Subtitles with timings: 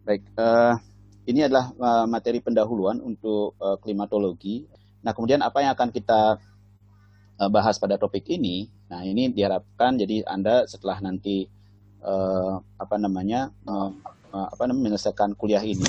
[0.00, 0.80] Baik, uh,
[1.28, 4.64] ini adalah uh, materi pendahuluan untuk uh, klimatologi.
[5.04, 6.40] Nah, kemudian apa yang akan kita
[7.36, 8.68] uh, bahas pada topik ini?
[8.88, 11.44] Nah, ini diharapkan jadi Anda setelah nanti
[12.00, 13.92] uh, apa namanya uh,
[14.32, 15.84] uh, apa namanya menyelesaikan kuliah ini,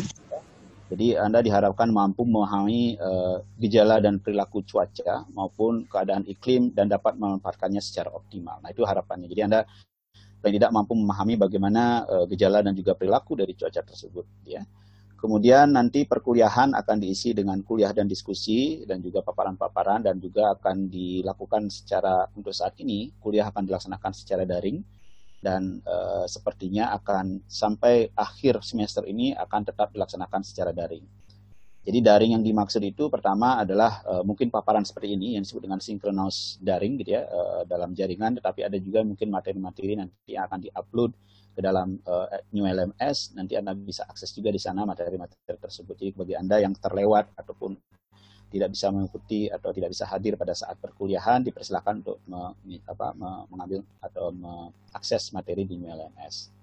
[0.92, 7.16] jadi Anda diharapkan mampu memahami uh, gejala dan perilaku cuaca maupun keadaan iklim dan dapat
[7.16, 8.60] memanfaatkannya secara optimal.
[8.60, 9.32] Nah, itu harapannya.
[9.32, 9.64] Jadi Anda
[10.42, 14.66] paling tidak mampu memahami bagaimana uh, gejala dan juga perilaku dari cuaca tersebut ya.
[15.22, 20.90] Kemudian nanti perkuliahan akan diisi dengan kuliah dan diskusi dan juga paparan-paparan dan juga akan
[20.90, 24.82] dilakukan secara untuk saat ini kuliah akan dilaksanakan secara daring
[25.38, 31.06] dan uh, sepertinya akan sampai akhir semester ini akan tetap dilaksanakan secara daring.
[31.82, 35.82] Jadi daring yang dimaksud itu pertama adalah uh, mungkin paparan seperti ini yang disebut dengan
[35.82, 40.62] synchronous daring gitu ya uh, dalam jaringan, tetapi ada juga mungkin materi-materi nanti yang akan
[40.62, 41.12] diupload
[41.52, 45.98] ke dalam uh, New LMS, nanti Anda bisa akses juga di sana materi-materi tersebut.
[45.98, 47.74] Jadi bagi Anda yang terlewat ataupun
[48.54, 52.54] tidak bisa mengikuti atau tidak bisa hadir pada saat perkuliahan, dipersilakan untuk me,
[52.86, 56.61] apa, me, mengambil atau mengakses materi di New LMS.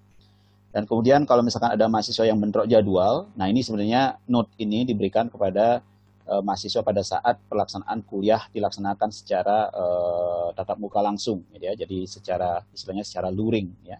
[0.69, 5.33] Dan kemudian kalau misalkan ada mahasiswa yang bentrok jadwal, nah ini sebenarnya note ini diberikan
[5.33, 5.81] kepada
[6.29, 11.73] uh, mahasiswa pada saat pelaksanaan kuliah dilaksanakan secara uh, tatap muka langsung, ya.
[11.73, 13.97] Jadi secara istilahnya secara luring, ya,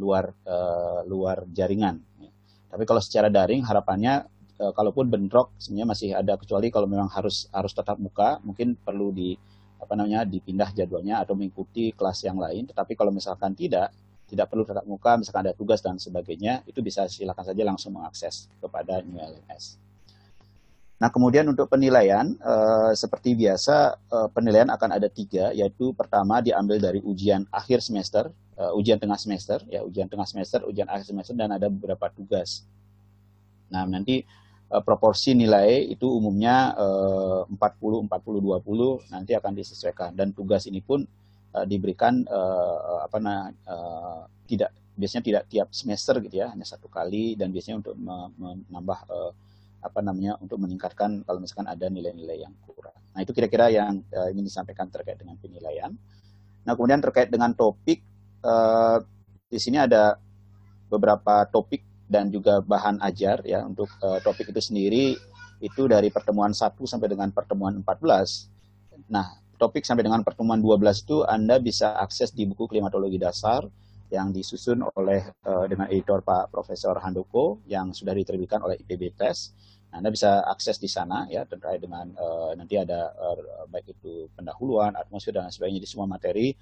[0.00, 2.00] luar uh, luar jaringan.
[2.24, 2.32] Ya.
[2.72, 4.24] Tapi kalau secara daring harapannya
[4.64, 9.12] uh, kalaupun bentrok sebenarnya masih ada kecuali kalau memang harus harus tatap muka, mungkin perlu
[9.12, 9.36] di
[9.78, 12.64] apa namanya dipindah jadwalnya atau mengikuti kelas yang lain.
[12.64, 13.92] Tetapi kalau misalkan tidak,
[14.28, 18.52] tidak perlu tatap muka, misalkan ada tugas dan sebagainya, itu bisa silakan saja langsung mengakses
[18.60, 19.80] kepada New LMS.
[20.98, 26.82] Nah, kemudian untuk penilaian, eh, seperti biasa, eh, penilaian akan ada tiga, yaitu pertama diambil
[26.82, 31.38] dari ujian akhir semester, eh, ujian tengah semester, ya ujian tengah semester, ujian akhir semester,
[31.38, 32.66] dan ada beberapa tugas.
[33.70, 34.26] Nah, nanti
[34.68, 40.10] proporsi nilai itu umumnya eh, 40, 40, 20, nanti akan disesuaikan.
[40.12, 41.06] Dan tugas ini pun
[41.54, 46.90] uh, diberikan uh, apa nah uh, tidak biasanya tidak tiap semester gitu ya hanya satu
[46.90, 49.32] kali dan biasanya untuk menambah uh,
[49.78, 52.98] apa namanya untuk meningkatkan kalau misalkan ada nilai-nilai yang kurang.
[53.14, 55.94] Nah itu kira-kira yang uh, ingin disampaikan terkait dengan penilaian.
[56.66, 58.02] Nah kemudian terkait dengan topik
[58.42, 58.98] uh,
[59.46, 60.18] di sini ada
[60.90, 65.14] beberapa topik dan juga bahan ajar ya untuk uh, topik itu sendiri
[65.58, 69.10] itu dari pertemuan 1 sampai dengan pertemuan 14.
[69.10, 69.26] Nah,
[69.58, 73.66] topik sampai dengan pertemuan 12 itu Anda bisa akses di buku klimatologi dasar
[74.08, 79.52] yang disusun oleh uh, dengan editor Pak Profesor Handoko yang sudah diterbitkan oleh IPB Press.
[79.92, 84.32] Nah, Anda bisa akses di sana ya terkait dengan uh, nanti ada uh, baik itu
[84.32, 86.54] pendahuluan, atmosfer dan sebagainya di semua materi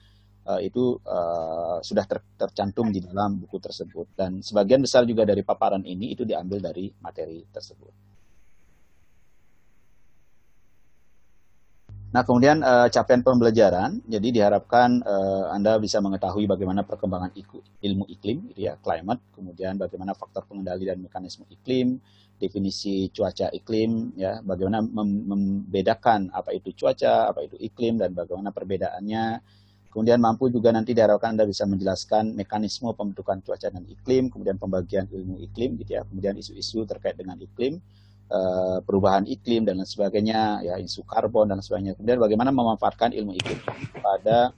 [0.46, 5.42] uh, itu uh, sudah ter tercantum di dalam buku tersebut dan sebagian besar juga dari
[5.46, 8.15] paparan ini itu diambil dari materi tersebut.
[12.16, 17.28] Nah, kemudian uh, capaian pembelajaran, jadi diharapkan uh, Anda bisa mengetahui bagaimana perkembangan
[17.84, 22.00] ilmu iklim, gitu ya, climate, kemudian bagaimana faktor pengendali dan mekanisme iklim,
[22.40, 28.48] definisi cuaca iklim, ya, bagaimana mem membedakan apa itu cuaca, apa itu iklim, dan bagaimana
[28.48, 29.44] perbedaannya.
[29.92, 35.04] Kemudian mampu juga nanti diharapkan Anda bisa menjelaskan mekanisme pembentukan cuaca dan iklim, kemudian pembagian
[35.04, 37.76] ilmu iklim, gitu ya, kemudian isu-isu terkait dengan iklim,
[38.30, 41.94] uh, perubahan iklim dan lain sebagainya, ya isu karbon dan sebagainya.
[41.98, 43.60] Kemudian bagaimana memanfaatkan ilmu iklim
[44.00, 44.50] pada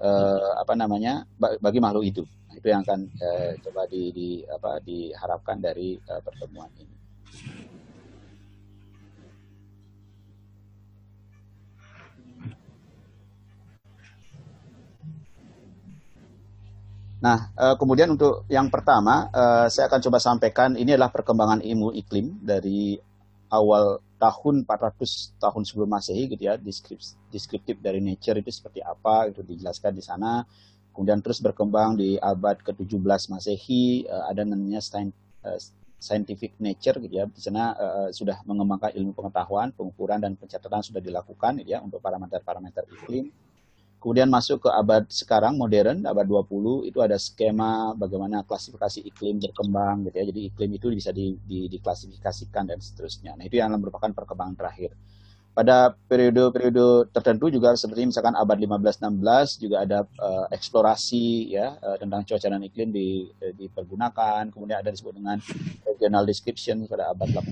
[0.00, 2.26] uh, apa namanya bagi makhluk hidup.
[2.48, 6.96] Nah, itu yang akan uh, coba di, di apa diharapkan dari uh, pertemuan ini.
[17.18, 19.26] Nah, kemudian untuk yang pertama,
[19.66, 22.94] saya akan coba sampaikan ini adalah perkembangan ilmu iklim dari
[23.50, 26.54] awal tahun 400 tahun sebelum Masehi gitu ya,
[27.30, 30.46] deskriptif dari nature itu seperti apa itu dijelaskan di sana.
[30.94, 34.82] Kemudian terus berkembang di abad ke-17 Masehi, ada namanya
[35.98, 37.26] scientific nature gitu ya.
[37.26, 37.74] Di sana
[38.14, 43.30] sudah mengembangkan ilmu pengetahuan, pengukuran dan pencatatan sudah dilakukan gitu ya untuk parameter-parameter iklim
[43.98, 50.06] Kemudian masuk ke abad sekarang modern, abad 20 itu ada skema bagaimana klasifikasi iklim berkembang
[50.06, 50.24] gitu ya.
[50.30, 53.34] Jadi iklim itu bisa di, di, diklasifikasikan dan seterusnya.
[53.34, 54.94] Nah, itu yang merupakan perkembangan terakhir.
[55.50, 62.22] Pada periode-periode tertentu juga seperti misalkan abad 15-16 juga ada uh, eksplorasi ya uh, tentang
[62.22, 64.46] cuaca dan iklim di, uh, dipergunakan.
[64.54, 65.42] Kemudian ada disebut dengan
[65.82, 67.42] regional description pada abad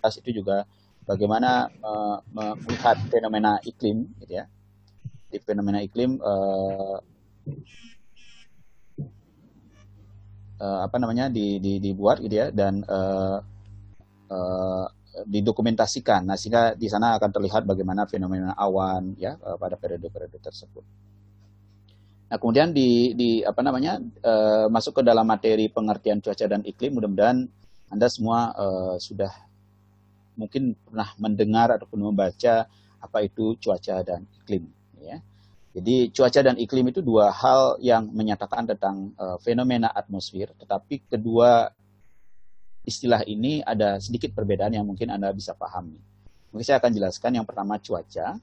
[0.00, 0.64] 18 itu juga
[1.04, 2.24] bagaimana uh,
[2.64, 4.48] melihat fenomena iklim gitu ya
[5.30, 6.98] di fenomena iklim uh,
[10.60, 13.38] uh, apa namanya di, di, dibuat gitu ya dan uh,
[14.28, 14.86] uh,
[15.26, 16.26] didokumentasikan.
[16.26, 20.84] Nah, sehingga di sana akan terlihat bagaimana fenomena awan ya pada periode-periode tersebut.
[22.30, 26.94] Nah, kemudian di, di apa namanya uh, masuk ke dalam materi pengertian cuaca dan iklim.
[26.94, 27.42] Mudah-mudahan
[27.90, 29.34] Anda semua uh, sudah
[30.38, 32.70] mungkin pernah mendengar ataupun membaca
[33.02, 34.70] apa itu cuaca dan iklim.
[35.00, 35.18] Ya.
[35.70, 41.70] Jadi cuaca dan iklim itu dua hal yang menyatakan tentang uh, fenomena atmosfer, tetapi kedua
[42.82, 45.94] istilah ini ada sedikit perbedaan yang mungkin Anda bisa pahami.
[46.50, 48.34] Mungkin saya akan jelaskan yang pertama cuaca.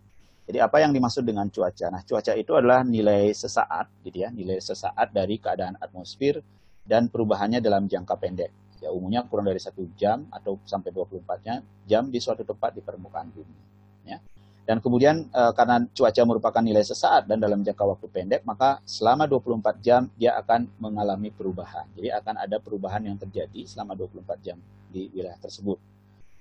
[0.48, 1.92] Jadi apa yang dimaksud dengan cuaca?
[1.92, 6.40] Nah, cuaca itu adalah nilai sesaat, gitu ya, nilai sesaat dari keadaan atmosfer
[6.88, 8.52] dan perubahannya dalam jangka pendek.
[8.80, 11.44] Ya, umumnya kurang dari satu jam atau sampai 24
[11.84, 13.60] jam di suatu tempat di permukaan bumi.
[14.08, 14.24] Ya.
[14.68, 19.24] Dan kemudian e, karena cuaca merupakan nilai sesaat dan dalam jangka waktu pendek, maka selama
[19.24, 21.88] 24 jam dia akan mengalami perubahan.
[21.96, 24.60] Jadi akan ada perubahan yang terjadi selama 24 jam
[24.92, 25.80] di wilayah tersebut.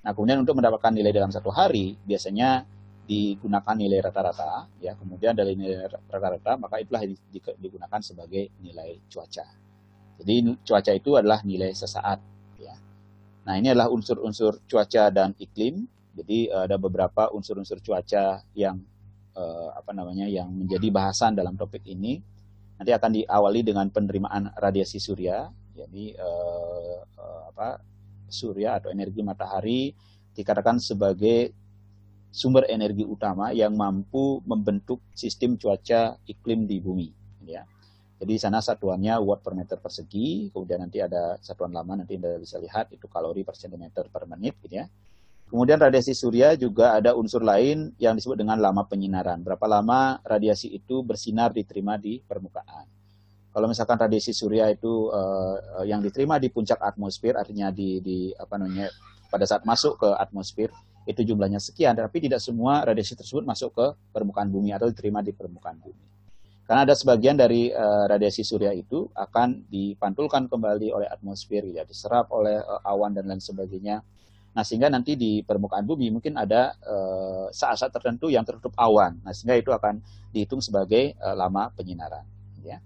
[0.02, 2.66] Nah, kemudian untuk mendapatkan nilai dalam satu hari, biasanya
[3.06, 7.06] digunakan nilai rata-rata ya kemudian dari nilai rata-rata maka itulah
[7.54, 9.46] digunakan sebagai nilai cuaca
[10.18, 12.18] jadi cuaca itu adalah nilai sesaat
[12.58, 12.74] ya
[13.46, 18.80] nah ini adalah unsur-unsur cuaca dan iklim jadi eh, ada beberapa unsur-unsur cuaca yang
[19.36, 22.18] eh, apa namanya yang menjadi bahasan dalam topik ini
[22.76, 25.46] nanti akan diawali dengan penerimaan radiasi surya
[25.76, 26.98] jadi eh,
[27.52, 27.80] apa
[28.26, 29.92] surya atau energi matahari
[30.36, 31.52] dikatakan sebagai
[32.36, 37.08] sumber energi utama yang mampu membentuk sistem cuaca iklim di bumi.
[37.48, 37.64] Ya.
[38.20, 42.36] Jadi di sana satuannya watt per meter persegi, kemudian nanti ada satuan lama nanti Anda
[42.36, 44.86] bisa lihat itu kalori per centimeter per menit gitu ya.
[45.46, 49.46] Kemudian radiasi surya juga ada unsur lain yang disebut dengan lama penyinaran.
[49.46, 52.90] Berapa lama radiasi itu bersinar diterima di permukaan.
[53.54, 58.58] Kalau misalkan radiasi surya itu uh, yang diterima di puncak atmosfer, artinya di, di apa
[58.60, 58.92] namanya
[59.32, 60.68] pada saat masuk ke atmosfer,
[61.06, 65.30] itu jumlahnya sekian, tapi tidak semua radiasi tersebut masuk ke permukaan bumi atau diterima di
[65.30, 66.04] permukaan bumi.
[66.66, 72.26] Karena ada sebagian dari uh, radiasi surya itu akan dipantulkan kembali oleh atmosfer, ya, diserap
[72.34, 74.02] oleh uh, awan dan lain sebagainya.
[74.56, 79.20] Nah, sehingga nanti di permukaan bumi mungkin ada eh, saat-saat tertentu yang tertutup awan.
[79.20, 80.00] Nah, sehingga itu akan
[80.32, 82.24] dihitung sebagai uh, lama penyinaran.
[82.60, 82.80] Ya.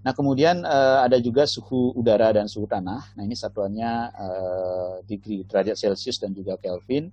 [0.00, 3.12] Nah, kemudian uh, ada juga suhu udara dan suhu tanah.
[3.12, 4.12] Nah, ini satuannya
[5.04, 7.12] degree derajat Celcius dan juga Kelvin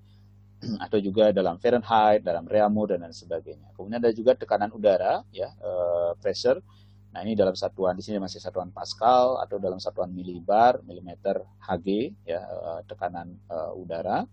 [0.85, 3.75] atau juga dalam Fahrenheit, dalam Reaumur dan lain sebagainya.
[3.75, 5.51] Kemudian ada juga tekanan udara, ya,
[6.23, 6.63] pressure.
[7.15, 12.11] Nah ini dalam satuan di sini masih satuan Pascal atau dalam satuan milibar, milimeter Hg,
[12.27, 14.27] ya, uh, tekanan uh, udara.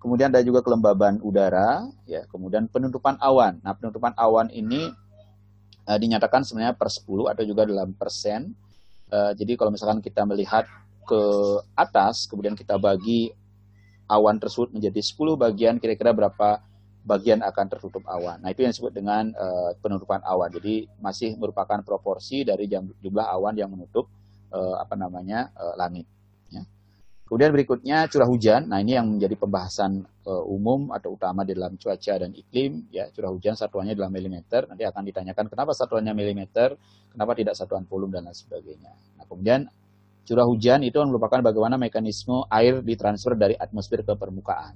[0.00, 3.60] Kemudian ada juga kelembaban udara, ya, kemudian penutupan awan.
[3.60, 4.88] Nah penutupan awan ini
[5.84, 7.04] uh, dinyatakan sebenarnya per 10
[7.36, 8.48] atau juga dalam persen.
[9.12, 10.64] Uh, jadi kalau misalkan kita melihat
[11.04, 11.22] ke
[11.76, 13.28] atas, kemudian kita bagi
[14.08, 16.64] awan tersebut menjadi 10 bagian, kira-kira berapa
[17.06, 18.42] bagian akan tertutup awan.
[18.42, 20.50] Nah, itu yang disebut dengan uh, penutupan awan.
[20.50, 24.10] Jadi masih merupakan proporsi dari jumlah awan yang menutup
[24.50, 26.10] uh, apa namanya uh, langit.
[26.50, 26.66] Ya.
[27.30, 28.66] Kemudian berikutnya curah hujan.
[28.66, 32.90] Nah, ini yang menjadi pembahasan uh, umum atau utama di dalam cuaca dan iklim.
[32.90, 34.66] Ya, curah hujan satuannya dalam milimeter.
[34.66, 36.74] Nanti akan ditanyakan kenapa satuannya milimeter,
[37.14, 38.92] kenapa tidak satuan volume dan lain sebagainya.
[39.14, 39.70] Nah, kemudian
[40.26, 44.74] Curah hujan itu merupakan bagaimana mekanisme air ditransfer dari atmosfer ke permukaan.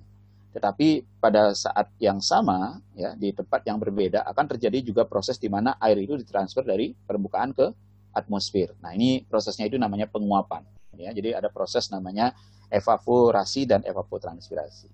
[0.51, 5.47] Tetapi pada saat yang sama, ya di tempat yang berbeda akan terjadi juga proses di
[5.47, 7.71] mana air itu ditransfer dari permukaan ke
[8.11, 8.75] atmosfer.
[8.83, 10.67] Nah ini prosesnya itu namanya penguapan.
[11.01, 12.37] Ya, jadi ada proses namanya
[12.69, 14.93] evaporasi dan evapotranspirasi.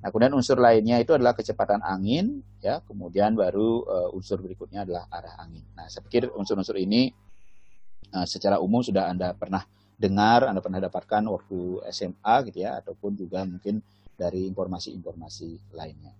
[0.00, 5.08] Nah, kemudian unsur lainnya itu adalah kecepatan angin, ya, kemudian baru uh, unsur berikutnya adalah
[5.08, 5.64] arah angin.
[5.72, 7.08] Nah, saya pikir unsur-unsur ini
[8.12, 9.64] uh, secara umum sudah Anda pernah
[9.96, 13.80] dengar, Anda pernah dapatkan waktu SMA gitu ya, ataupun juga mungkin
[14.14, 16.14] dari informasi-informasi lainnya.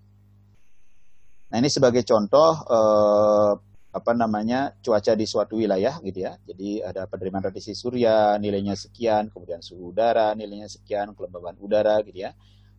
[1.51, 3.53] Nah ini sebagai contoh eh,
[3.95, 6.35] apa namanya cuaca di suatu wilayah gitu ya.
[6.43, 12.27] Jadi ada penerimaan radiasi surya nilainya sekian, kemudian suhu udara nilainya sekian, kelembaban udara gitu
[12.27, 12.35] ya.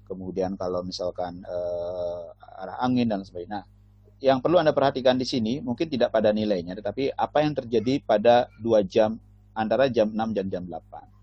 [0.05, 2.23] Kemudian kalau misalkan eh,
[2.59, 3.63] arah angin dan sebagainya.
[3.63, 3.65] Nah,
[4.19, 8.47] yang perlu Anda perhatikan di sini mungkin tidak pada nilainya, tetapi apa yang terjadi pada
[8.59, 9.19] dua jam
[9.55, 11.14] antara jam 6 dan jam 8.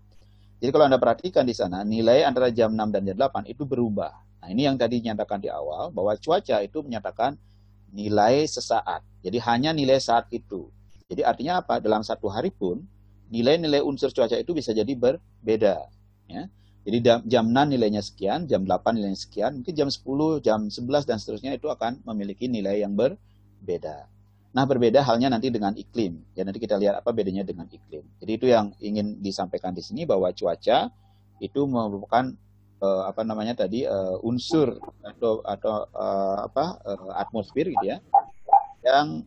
[0.59, 4.13] Jadi kalau Anda perhatikan di sana, nilai antara jam 6 dan jam 8 itu berubah.
[4.43, 7.39] Nah ini yang tadi dinyatakan di awal, bahwa cuaca itu menyatakan
[7.93, 9.05] nilai sesaat.
[9.23, 10.67] Jadi hanya nilai saat itu.
[11.07, 11.77] Jadi artinya apa?
[11.79, 12.83] Dalam satu hari pun,
[13.31, 15.87] nilai-nilai unsur cuaca itu bisa jadi berbeda.
[16.27, 16.49] Ya.
[16.83, 16.97] Jadi
[17.31, 21.55] jam 6 nilainya sekian, jam 8 nilainya sekian, mungkin jam 10, jam 11 dan seterusnya
[21.55, 24.11] itu akan memiliki nilai yang berbeda.
[24.53, 26.21] Nah, berbeda halnya nanti dengan iklim.
[26.37, 28.05] Ya, nanti kita lihat apa bedanya dengan iklim.
[28.21, 30.93] Jadi itu yang ingin disampaikan di sini bahwa cuaca
[31.41, 32.29] itu merupakan
[32.83, 37.97] uh, apa namanya tadi uh, unsur atau atau uh, apa uh, atmosfer gitu ya
[38.85, 39.23] yang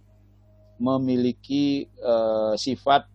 [0.76, 3.08] memiliki uh, sifat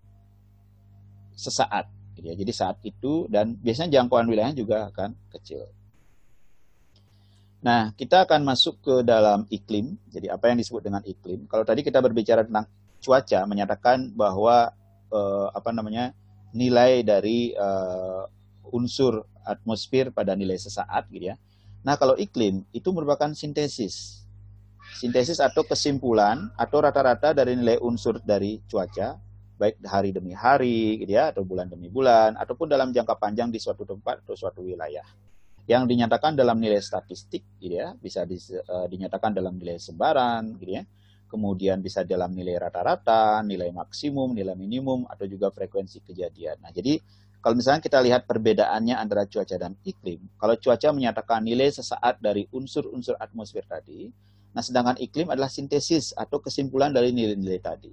[1.37, 1.87] sesaat
[2.17, 2.35] gitu ya.
[2.35, 5.69] Jadi saat itu dan biasanya jangkauan wilayahnya juga akan kecil.
[7.61, 9.93] Nah, kita akan masuk ke dalam iklim.
[10.09, 11.45] Jadi apa yang disebut dengan iklim?
[11.45, 12.65] Kalau tadi kita berbicara tentang
[12.97, 14.73] cuaca, menyatakan bahwa
[15.13, 16.09] uh, apa namanya
[16.57, 18.25] nilai dari uh,
[18.73, 21.37] unsur atmosfer pada nilai sesaat, gitu ya.
[21.85, 24.25] Nah, kalau iklim itu merupakan sintesis,
[24.97, 29.21] sintesis atau kesimpulan atau rata-rata dari nilai unsur dari cuaca,
[29.61, 33.61] baik hari demi hari, gitu ya, atau bulan demi bulan, ataupun dalam jangka panjang di
[33.61, 35.05] suatu tempat atau suatu wilayah
[35.71, 37.95] yang dinyatakan dalam nilai statistik gitu ya.
[37.95, 40.83] Bisa di, uh, dinyatakan dalam nilai sebaran gitu ya.
[41.31, 46.59] Kemudian bisa dalam nilai rata-rata nilai maksimum nilai minimum atau juga frekuensi kejadian.
[46.59, 46.99] Nah jadi
[47.39, 52.45] kalau misalnya kita lihat perbedaannya antara cuaca dan iklim kalau cuaca menyatakan nilai sesaat dari
[52.53, 54.13] unsur-unsur atmosfer tadi
[54.53, 57.91] nah sedangkan iklim adalah sintesis atau kesimpulan dari nilai-nilai tadi.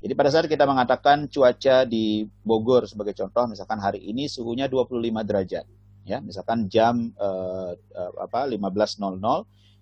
[0.00, 5.00] Jadi pada saat kita mengatakan cuaca di Bogor sebagai contoh, misalkan hari ini suhunya 25
[5.24, 5.64] derajat
[6.04, 9.00] ya misalkan jam uh, uh, apa 15.00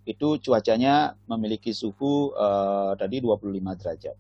[0.02, 4.16] itu cuacanya memiliki suhu uh, tadi 25 derajat.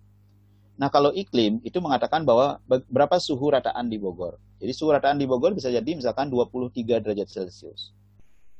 [0.78, 4.38] Nah, kalau iklim itu mengatakan bahwa berapa suhu rataan di Bogor.
[4.62, 7.90] Jadi suhu rataan di Bogor bisa jadi misalkan 23 derajat Celcius.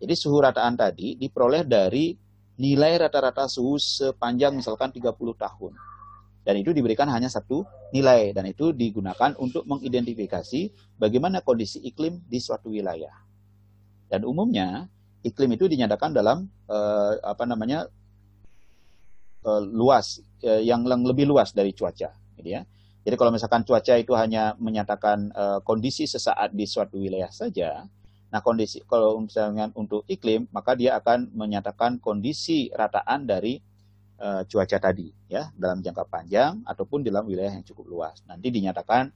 [0.03, 2.19] Jadi suhu rataan tadi diperoleh dari
[2.59, 5.73] nilai rata-rata suhu sepanjang misalkan 30 tahun.
[6.43, 7.63] Dan itu diberikan hanya satu
[7.95, 13.15] nilai dan itu digunakan untuk mengidentifikasi bagaimana kondisi iklim di suatu wilayah.
[14.13, 14.93] Dan umumnya
[15.25, 17.89] iklim itu dinyatakan dalam uh, apa namanya
[19.49, 22.69] uh, luas uh, yang lebih luas dari cuaca, gitu ya.
[23.09, 27.89] Jadi kalau misalkan cuaca itu hanya menyatakan uh, kondisi sesaat di suatu wilayah saja,
[28.29, 33.65] nah kondisi kalau misalnya untuk iklim maka dia akan menyatakan kondisi rataan dari
[34.23, 38.23] cuaca tadi, ya dalam jangka panjang ataupun dalam wilayah yang cukup luas.
[38.23, 39.11] Nanti dinyatakan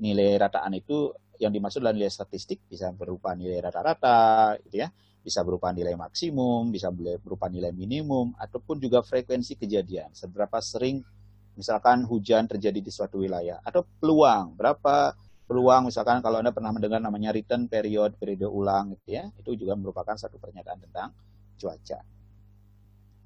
[0.00, 4.88] nilai rataan itu yang dimaksud adalah nilai statistik bisa berupa nilai rata-rata gitu ya.
[5.22, 10.14] Bisa berupa nilai maksimum bisa berupa nilai minimum ataupun juga frekuensi kejadian.
[10.14, 11.02] Seberapa sering
[11.56, 15.16] misalkan hujan terjadi di suatu wilayah atau peluang berapa
[15.48, 19.26] peluang misalkan kalau anda pernah mendengar namanya return period periode ulang gitu ya.
[19.34, 21.10] Itu juga merupakan satu pernyataan tentang
[21.58, 21.98] cuaca.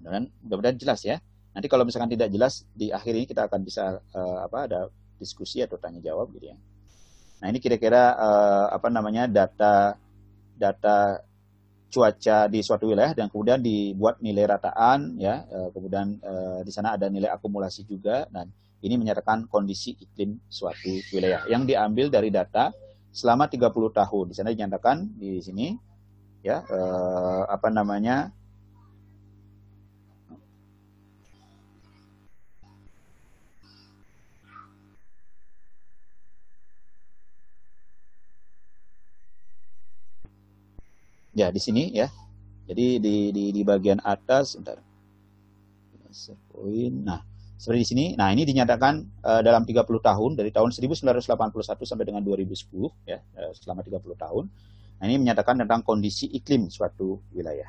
[0.00, 1.21] Dan mudah-mudahan jelas ya.
[1.52, 4.81] Nanti kalau misalkan tidak jelas di akhir ini kita akan bisa uh, apa ada
[5.21, 6.57] diskusi atau tanya jawab gitu ya
[7.40, 9.97] Nah ini kira-kira uh, apa namanya data
[10.61, 11.25] data
[11.90, 16.94] cuaca di suatu wilayah dan kemudian dibuat nilai rataan ya uh, kemudian uh, di sana
[16.94, 18.47] ada nilai akumulasi juga dan
[18.80, 21.44] ini menyatakan kondisi iklim suatu wilayah.
[21.49, 22.73] Yang diambil dari data
[23.12, 24.25] selama 30 tahun.
[24.32, 25.76] Di sana dinyatakan di sini
[26.40, 28.32] ya uh, apa namanya
[41.30, 42.10] Ya, di sini ya.
[42.66, 44.78] Jadi di di, di bagian atas, bentar.
[47.06, 47.20] Nah,
[47.60, 48.04] seperti di sini.
[48.18, 51.28] Nah, ini dinyatakan uh, dalam 30 tahun dari tahun 1981
[51.87, 54.44] sampai dengan 2010 ya, uh, selama 30 tahun.
[55.00, 57.68] Nah, ini menyatakan tentang kondisi iklim suatu wilayah.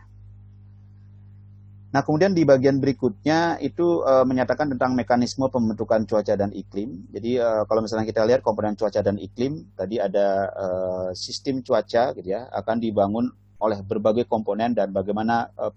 [1.91, 7.03] Nah, kemudian di bagian berikutnya itu uh, menyatakan tentang mekanisme pembentukan cuaca dan iklim.
[7.11, 12.15] Jadi uh, kalau misalnya kita lihat komponen cuaca dan iklim, tadi ada uh, sistem cuaca
[12.15, 13.27] gitu ya, akan dibangun
[13.61, 15.69] oleh berbagai komponen dan bagaimana uh,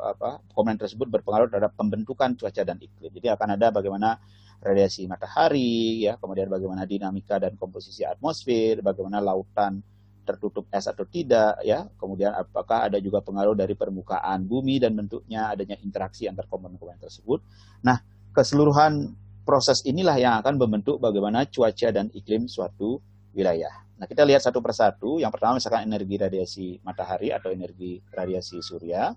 [0.00, 3.12] apa, komponen tersebut berpengaruh terhadap pembentukan cuaca dan iklim.
[3.12, 4.16] Jadi akan ada bagaimana
[4.56, 9.84] radiasi matahari, ya, kemudian bagaimana dinamika dan komposisi atmosfer, bagaimana lautan
[10.26, 15.54] tertutup es atau tidak, ya, kemudian apakah ada juga pengaruh dari permukaan bumi dan bentuknya
[15.54, 17.44] adanya interaksi antar komponen-komponen tersebut.
[17.86, 18.00] Nah,
[18.34, 19.12] keseluruhan
[19.46, 22.98] proses inilah yang akan membentuk bagaimana cuaca dan iklim suatu
[23.36, 23.85] wilayah.
[23.96, 25.16] Nah, kita lihat satu persatu.
[25.16, 29.16] Yang pertama misalkan energi radiasi matahari atau energi radiasi surya.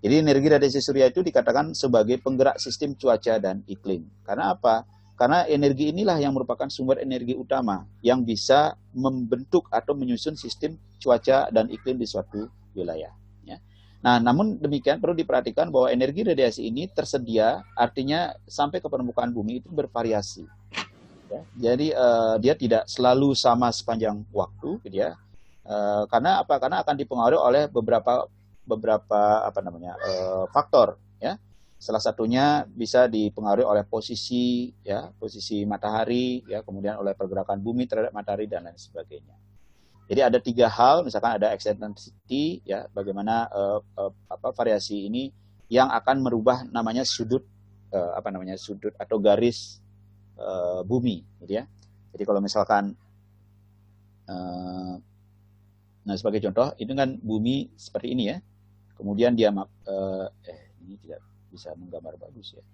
[0.00, 4.08] Jadi energi radiasi surya itu dikatakan sebagai penggerak sistem cuaca dan iklim.
[4.24, 4.84] Karena apa?
[5.16, 11.48] Karena energi inilah yang merupakan sumber energi utama yang bisa membentuk atau menyusun sistem cuaca
[11.48, 13.12] dan iklim di suatu wilayah.
[13.48, 13.56] Ya.
[14.04, 19.64] Nah, namun demikian perlu diperhatikan bahwa energi radiasi ini tersedia, artinya sampai ke permukaan bumi
[19.64, 20.44] itu bervariasi.
[21.26, 21.42] Ya.
[21.70, 25.18] Jadi uh, dia tidak selalu sama sepanjang waktu, gitu ya.
[25.66, 26.62] Uh, karena apa?
[26.62, 28.30] Karena akan dipengaruhi oleh beberapa
[28.62, 31.34] beberapa apa namanya uh, faktor, ya.
[31.76, 38.14] Salah satunya bisa dipengaruhi oleh posisi ya, posisi matahari ya, kemudian oleh pergerakan bumi terhadap
[38.16, 39.34] matahari dan lain sebagainya.
[40.06, 45.34] Jadi ada tiga hal, misalkan ada eccentricity ya, bagaimana uh, uh, apa variasi ini
[45.66, 47.42] yang akan merubah namanya sudut
[47.90, 49.82] uh, apa namanya sudut atau garis
[50.38, 51.64] uh, bumi, gitu ya.
[52.16, 52.96] Jadi kalau misalkan
[54.30, 54.94] uh,
[56.06, 58.38] nah sebagai contoh itu kan bumi seperti ini ya,
[58.96, 62.64] kemudian dia uh, eh ini tidak bisa menggambar bagus ya.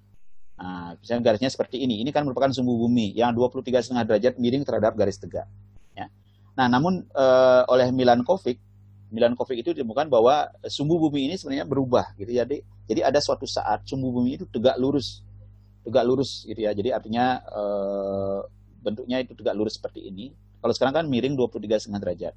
[0.62, 1.98] Nah, misalnya garisnya seperti ini.
[2.04, 5.48] Ini kan merupakan sumbu bumi yang 23,5 derajat miring terhadap garis tegak.
[5.96, 6.06] Ya.
[6.54, 7.24] Nah, namun e,
[7.66, 8.60] oleh Milan Kovic,
[9.10, 12.44] Milan Kovic itu ditemukan bahwa sumbu bumi ini sebenarnya berubah gitu ya.
[12.44, 15.24] Jadi, jadi ada suatu saat sumbu bumi itu tegak lurus.
[15.82, 16.70] Tegak lurus gitu ya.
[16.74, 17.62] Jadi artinya e,
[18.82, 20.30] bentuknya itu tegak lurus seperti ini.
[20.62, 22.34] Kalau sekarang kan miring 23,5 derajat.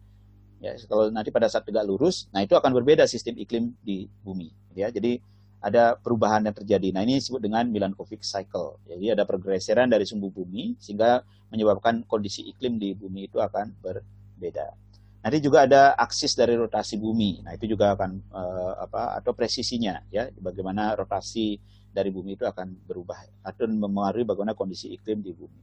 [0.64, 4.50] Ya, kalau nanti pada saat tegak lurus, nah itu akan berbeda sistem iklim di bumi.
[4.74, 5.22] Ya, jadi
[5.66, 6.94] ada perubahan yang terjadi.
[6.94, 8.78] Nah ini disebut dengan Milankovic cycle.
[8.86, 14.78] Jadi ada pergeseran dari sumbu bumi sehingga menyebabkan kondisi iklim di bumi itu akan berbeda.
[15.26, 17.42] Nanti juga ada aksis dari rotasi bumi.
[17.42, 21.58] Nah itu juga akan uh, apa atau presisinya ya bagaimana rotasi
[21.96, 25.62] dari bumi itu akan berubah atau mempengaruhi bagaimana kondisi iklim di bumi.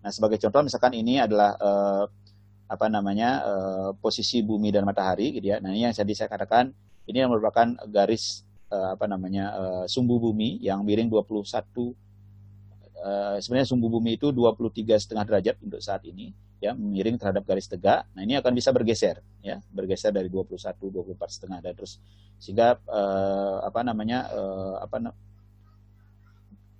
[0.00, 2.04] Nah sebagai contoh misalkan ini adalah uh,
[2.72, 5.60] apa namanya uh, posisi bumi dan matahari gitu ya.
[5.60, 6.72] Nah ini yang tadi saya katakan
[7.04, 11.92] ini yang merupakan garis uh, apa namanya uh, sumbu bumi yang miring 21 uh,
[13.02, 16.32] eh, sebenarnya sumbu bumi itu 23 setengah derajat untuk saat ini
[16.62, 18.06] ya miring terhadap garis tegak.
[18.14, 21.98] Nah ini akan bisa bergeser ya bergeser dari 21 24 setengah dan terus
[22.38, 25.12] sehingga uh, apa namanya uh, apa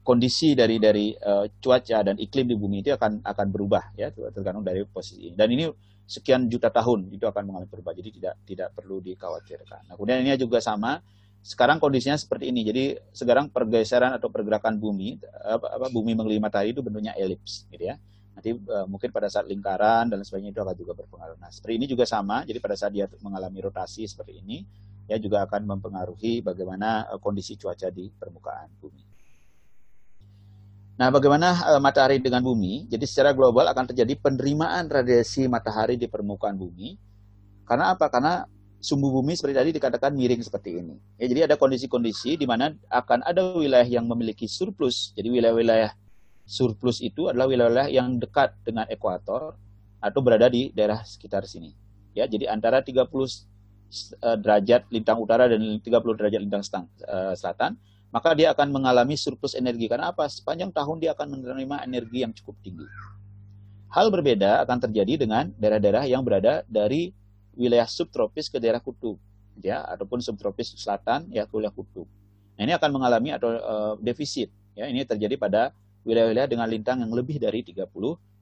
[0.02, 4.66] kondisi dari dari uh, cuaca dan iklim di bumi itu akan akan berubah ya tergantung
[4.66, 5.34] dari posisi ini.
[5.38, 5.70] Dan ini
[6.02, 7.96] sekian juta tahun itu akan mengalami perubahan.
[8.02, 9.88] Jadi tidak tidak perlu dikhawatirkan.
[9.88, 10.98] Nah, kemudian ini juga sama
[11.42, 12.62] sekarang kondisinya seperti ini.
[12.62, 17.86] Jadi sekarang pergeseran atau pergerakan bumi, apa, apa bumi mengelilingi matahari itu bentuknya elips, gitu
[17.90, 17.98] ya.
[18.32, 21.38] Nanti uh, mungkin pada saat lingkaran dan sebagainya itu akan juga berpengaruh.
[21.38, 22.42] Nah, seperti ini juga sama.
[22.42, 24.62] Jadi pada saat dia mengalami rotasi seperti ini,
[25.06, 29.11] ya juga akan mempengaruhi bagaimana uh, kondisi cuaca di permukaan bumi.
[31.02, 32.86] Nah, bagaimana uh, matahari dengan bumi?
[32.86, 36.94] Jadi secara global akan terjadi penerimaan radiasi matahari di permukaan bumi.
[37.66, 38.06] Karena apa?
[38.06, 38.46] Karena
[38.78, 40.94] sumbu bumi seperti tadi dikatakan miring seperti ini.
[41.18, 45.10] Ya, jadi ada kondisi-kondisi di mana akan ada wilayah yang memiliki surplus.
[45.18, 45.90] Jadi wilayah-wilayah
[46.46, 49.58] surplus itu adalah wilayah yang dekat dengan ekuator
[49.98, 51.74] atau berada di daerah sekitar sini.
[52.14, 55.82] Ya, jadi antara 30 eh, derajat lintang utara dan 30
[56.14, 56.62] derajat lintang
[57.02, 57.74] eh, selatan,
[58.12, 59.88] maka dia akan mengalami surplus energi.
[59.88, 60.28] Karena apa?
[60.28, 62.84] Sepanjang tahun dia akan menerima energi yang cukup tinggi.
[63.88, 67.12] Hal berbeda akan terjadi dengan daerah-daerah yang berada dari
[67.56, 69.16] wilayah subtropis ke daerah kutub,
[69.60, 72.08] ya, ataupun subtropis selatan ya ke wilayah kutub.
[72.56, 74.88] Nah, ini akan mengalami atau uh, defisit, ya.
[74.88, 75.72] Ini terjadi pada
[76.04, 77.88] wilayah-wilayah dengan lintang yang lebih dari 30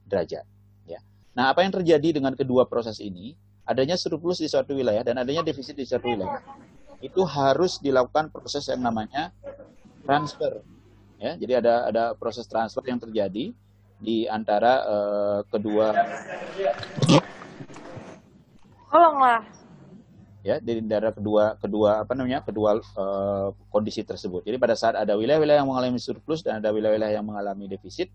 [0.07, 0.45] derajat,
[0.87, 0.99] ya.
[1.35, 3.35] Nah, apa yang terjadi dengan kedua proses ini?
[3.67, 6.43] Adanya surplus di suatu wilayah dan adanya defisit di suatu wilayah.
[7.01, 9.33] Itu harus dilakukan proses yang namanya
[10.05, 10.61] transfer.
[11.21, 13.53] Ya, jadi ada ada proses transfer yang terjadi
[14.01, 15.93] di antara uh, kedua
[18.91, 19.45] Tolonglah.
[20.41, 22.41] Ya, dari daerah kedua kedua apa namanya?
[22.41, 24.41] kedua uh, kondisi tersebut.
[24.41, 28.09] Jadi pada saat ada wilayah-wilayah yang mengalami surplus dan ada wilayah-wilayah yang mengalami defisit,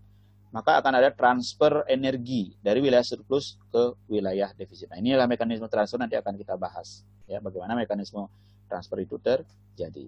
[0.51, 4.91] maka akan ada transfer energi dari wilayah surplus ke wilayah defisit.
[4.91, 8.27] Nah, inilah mekanisme transfer nanti akan kita bahas ya, bagaimana mekanisme
[8.67, 10.05] transfer itu terjadi.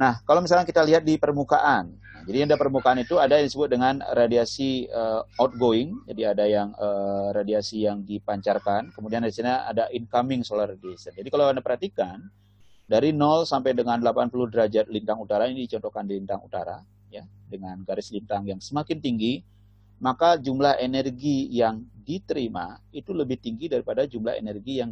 [0.00, 1.94] Nah, kalau misalnya kita lihat di permukaan,
[2.26, 6.74] jadi yang di permukaan itu ada yang disebut dengan radiasi uh, outgoing, jadi ada yang
[6.78, 11.14] uh, radiasi yang dipancarkan, kemudian di sini ada incoming solar radiation.
[11.14, 12.22] Jadi kalau Anda perhatikan,
[12.86, 17.78] dari 0 sampai dengan 80 derajat lintang utara, ini dicontohkan di lintang utara, ya, dengan
[17.86, 19.42] garis lintang yang semakin tinggi,
[20.02, 24.90] maka jumlah energi yang diterima itu lebih tinggi daripada jumlah energi yang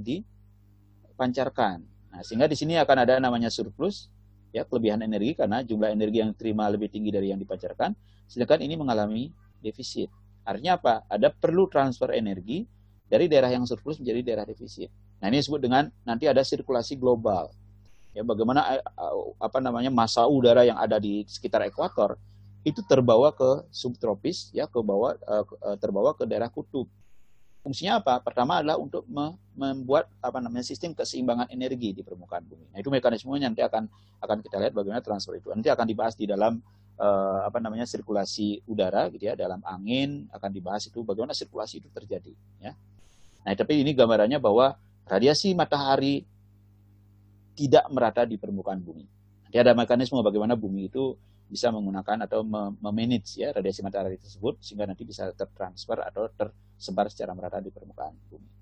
[1.21, 1.85] dipancarkan.
[2.17, 4.09] Nah, sehingga di sini akan ada namanya surplus,
[4.57, 7.93] ya kelebihan energi karena jumlah energi yang diterima lebih tinggi dari yang dipancarkan,
[8.25, 9.29] sedangkan ini mengalami
[9.61, 10.09] defisit.
[10.49, 11.05] Artinya apa?
[11.13, 12.65] Ada perlu transfer energi
[13.05, 14.89] dari daerah yang surplus menjadi daerah defisit.
[15.21, 17.53] Nah, ini disebut dengan nanti ada sirkulasi global.
[18.17, 18.83] Ya, bagaimana eh,
[19.37, 22.17] apa namanya masa udara yang ada di sekitar ekuator
[22.65, 26.91] itu terbawa ke subtropis ya ke bawah eh, eh, terbawa ke daerah kutub
[27.61, 28.25] Fungsinya apa?
[28.25, 29.05] Pertama adalah untuk
[29.53, 32.73] membuat apa namanya sistem keseimbangan energi di permukaan bumi.
[32.73, 33.85] Nah, itu mekanismenya nanti akan
[34.25, 35.53] akan kita lihat bagaimana transfer itu.
[35.53, 36.57] Nanti akan dibahas di dalam
[36.97, 41.89] uh, apa namanya sirkulasi udara gitu ya, dalam angin akan dibahas itu bagaimana sirkulasi itu
[41.93, 42.33] terjadi
[42.65, 42.73] ya.
[43.45, 46.25] Nah, tapi ini gambarannya bahwa radiasi matahari
[47.61, 49.05] tidak merata di permukaan bumi.
[49.45, 51.13] Nanti ada mekanisme bagaimana bumi itu
[51.51, 52.47] bisa menggunakan atau
[52.79, 58.15] memanage ya radiasi matahari tersebut sehingga nanti bisa tertransfer atau tersebar secara merata di permukaan
[58.31, 58.61] bumi.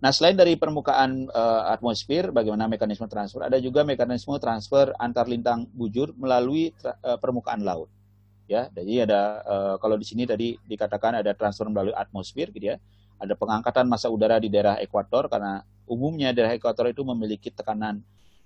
[0.00, 5.68] Nah, selain dari permukaan uh, atmosfer, bagaimana mekanisme transfer, ada juga mekanisme transfer antar lintang
[5.76, 7.92] bujur melalui uh, permukaan laut.
[8.48, 12.80] Ya, jadi ada uh, kalau di sini tadi dikatakan ada transfer melalui atmosfer, gitu ya.
[13.20, 18.00] Ada pengangkatan massa udara di daerah ekuator karena umumnya daerah ekuator itu memiliki tekanan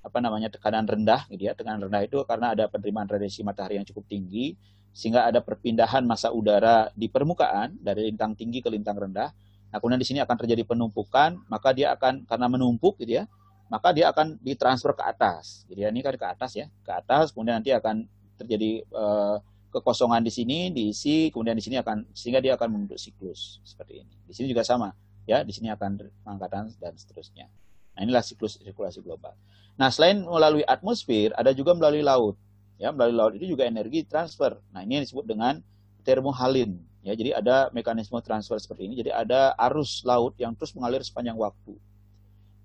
[0.05, 1.57] apa namanya tekanan rendah gitu ya.
[1.57, 4.55] Tekanan rendah itu karena ada penerimaan radiasi matahari yang cukup tinggi
[4.95, 9.35] sehingga ada perpindahan massa udara di permukaan dari lintang tinggi ke lintang rendah.
[9.75, 13.27] Nah, kemudian di sini akan terjadi penumpukan, maka dia akan karena menumpuk gitu ya,
[13.67, 15.67] maka dia akan ditransfer ke atas.
[15.67, 15.89] Jadi gitu ya.
[15.91, 18.07] ini kan ke atas ya, ke atas kemudian nanti akan
[18.39, 19.43] terjadi uh,
[19.75, 24.15] kekosongan di sini diisi, kemudian di sini akan sehingga dia akan membentuk siklus seperti ini.
[24.31, 24.95] Di sini juga sama
[25.27, 27.51] ya, di sini akan pengangkatan dan seterusnya.
[27.99, 29.35] Nah, inilah siklus sirkulasi global.
[29.75, 32.37] Nah, selain melalui atmosfer, ada juga melalui laut.
[32.79, 34.59] Ya, melalui laut itu juga energi transfer.
[34.71, 35.59] Nah, ini yang disebut dengan
[36.07, 36.79] termohalin.
[37.05, 38.95] Ya, jadi ada mekanisme transfer seperti ini.
[39.03, 41.77] Jadi ada arus laut yang terus mengalir sepanjang waktu.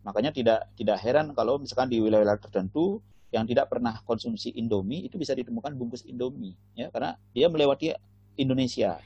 [0.06, 5.22] Makanya tidak tidak heran kalau misalkan di wilayah-wilayah tertentu yang tidak pernah konsumsi Indomie itu
[5.22, 7.94] bisa ditemukan bungkus Indomie ya karena dia melewati
[8.42, 8.98] Indonesia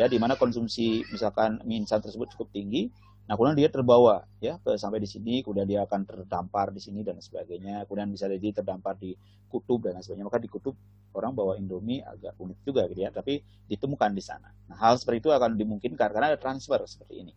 [0.00, 2.88] ya di mana konsumsi misalkan mie instan tersebut cukup tinggi
[3.26, 7.18] Nah, kemudian dia terbawa ya sampai di sini, kemudian dia akan terdampar di sini dan
[7.18, 7.82] sebagainya.
[7.90, 9.18] Kemudian bisa jadi terdampar di
[9.50, 10.30] kutub dan sebagainya.
[10.30, 10.78] Maka di kutub
[11.10, 14.46] orang bawa Indomie agak unik juga gitu ya, tapi ditemukan di sana.
[14.70, 17.32] Nah, hal seperti itu akan dimungkinkan karena ada transfer seperti ini,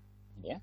[0.45, 0.61] ya.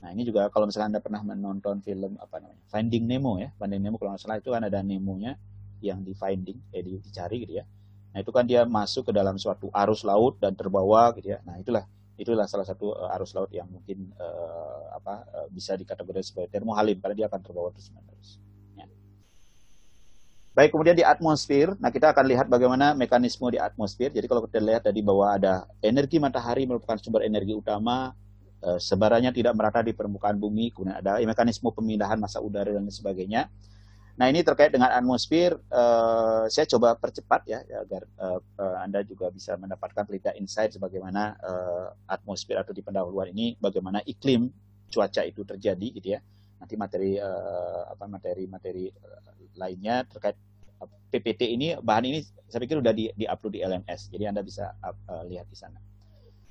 [0.00, 2.64] Nah, ini juga kalau misalnya Anda pernah menonton film apa namanya?
[2.68, 3.52] Finding Nemo ya.
[3.56, 5.36] Finding Nemo kalau nggak salah itu kan ada Nemo-nya
[5.80, 7.64] yang di finding, ya dicari gitu ya.
[8.10, 11.38] Nah, itu kan dia masuk ke dalam suatu arus laut dan terbawa gitu ya.
[11.46, 11.86] Nah, itulah
[12.20, 17.00] itulah salah satu uh, arus laut yang mungkin uh, apa uh, bisa dikategorikan sebagai termohalim
[17.00, 18.36] karena dia akan terbawa terus menerus.
[18.76, 18.84] Ya.
[20.52, 24.12] Baik, kemudian di atmosfer, nah kita akan lihat bagaimana mekanisme di atmosfer.
[24.12, 28.12] Jadi kalau kita lihat tadi bahwa ada energi matahari merupakan sumber energi utama,
[28.60, 33.48] uh, sebarannya tidak merata di permukaan bumi, kemudian ada mekanisme pemindahan massa udara dan sebagainya.
[34.18, 39.06] Nah ini terkait dengan atmosfer, uh, saya coba percepat ya, ya agar uh, uh, Anda
[39.06, 44.50] juga bisa mendapatkan berita insight sebagaimana uh, atmosfer atau di pendahuluan ini bagaimana iklim
[44.90, 46.20] cuaca itu terjadi gitu ya.
[46.60, 48.92] Nanti materi uh, apa materi-materi
[49.56, 50.36] lainnya terkait
[51.10, 54.72] PPT ini bahan ini saya pikir sudah di, di upload di LMS, jadi Anda bisa
[54.80, 55.78] uh, lihat di sana.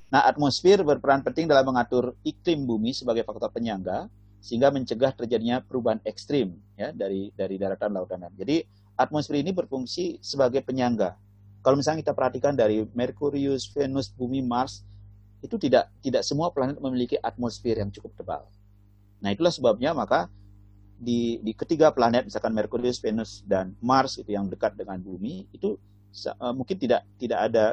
[0.10, 6.00] Nah, atmosfer berperan penting dalam mengatur iklim bumi sebagai faktor penyangga sehingga mencegah terjadinya perubahan
[6.08, 8.24] ekstrim ya dari dari daratan lautan.
[8.36, 8.64] Jadi
[8.96, 11.16] atmosfer ini berfungsi sebagai penyangga.
[11.60, 14.88] Kalau misalnya kita perhatikan dari Merkurius, Venus, Bumi, Mars
[15.44, 18.44] itu tidak tidak semua planet memiliki atmosfer yang cukup tebal.
[19.20, 20.32] Nah itulah sebabnya maka
[21.00, 25.80] di, di ketiga planet misalkan Merkurius, Venus dan Mars itu yang dekat dengan Bumi itu
[26.40, 27.66] uh, mungkin tidak tidak ada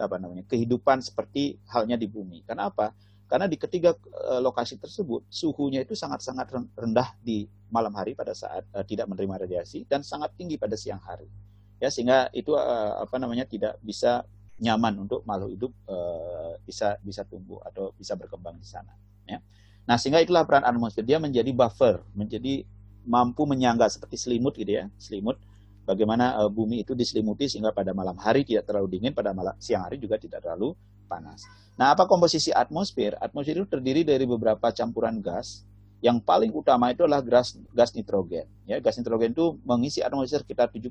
[0.00, 2.44] apa namanya kehidupan seperti halnya di Bumi.
[2.48, 2.96] Karena apa?
[3.32, 8.68] Karena di ketiga uh, lokasi tersebut suhunya itu sangat-sangat rendah di malam hari pada saat
[8.76, 11.32] uh, tidak menerima radiasi dan sangat tinggi pada siang hari.
[11.80, 14.28] Ya sehingga itu uh, apa namanya tidak bisa
[14.60, 18.92] nyaman untuk makhluk hidup uh, bisa bisa tumbuh atau bisa berkembang di sana.
[19.24, 19.40] Ya.
[19.88, 22.68] Nah sehingga itulah peran atmosfer dia menjadi buffer, menjadi
[23.08, 25.40] mampu menyangga seperti selimut gitu ya, selimut.
[25.88, 29.88] Bagaimana uh, bumi itu diselimuti sehingga pada malam hari tidak terlalu dingin, pada malam siang
[29.88, 31.44] hari juga tidak terlalu panas.
[31.76, 33.16] Nah, apa komposisi atmosfer?
[33.18, 35.64] Atmosfer itu terdiri dari beberapa campuran gas.
[36.02, 38.46] Yang paling utama itu adalah gas, gas nitrogen.
[38.66, 40.90] Ya, gas nitrogen itu mengisi atmosfer sekitar 70%.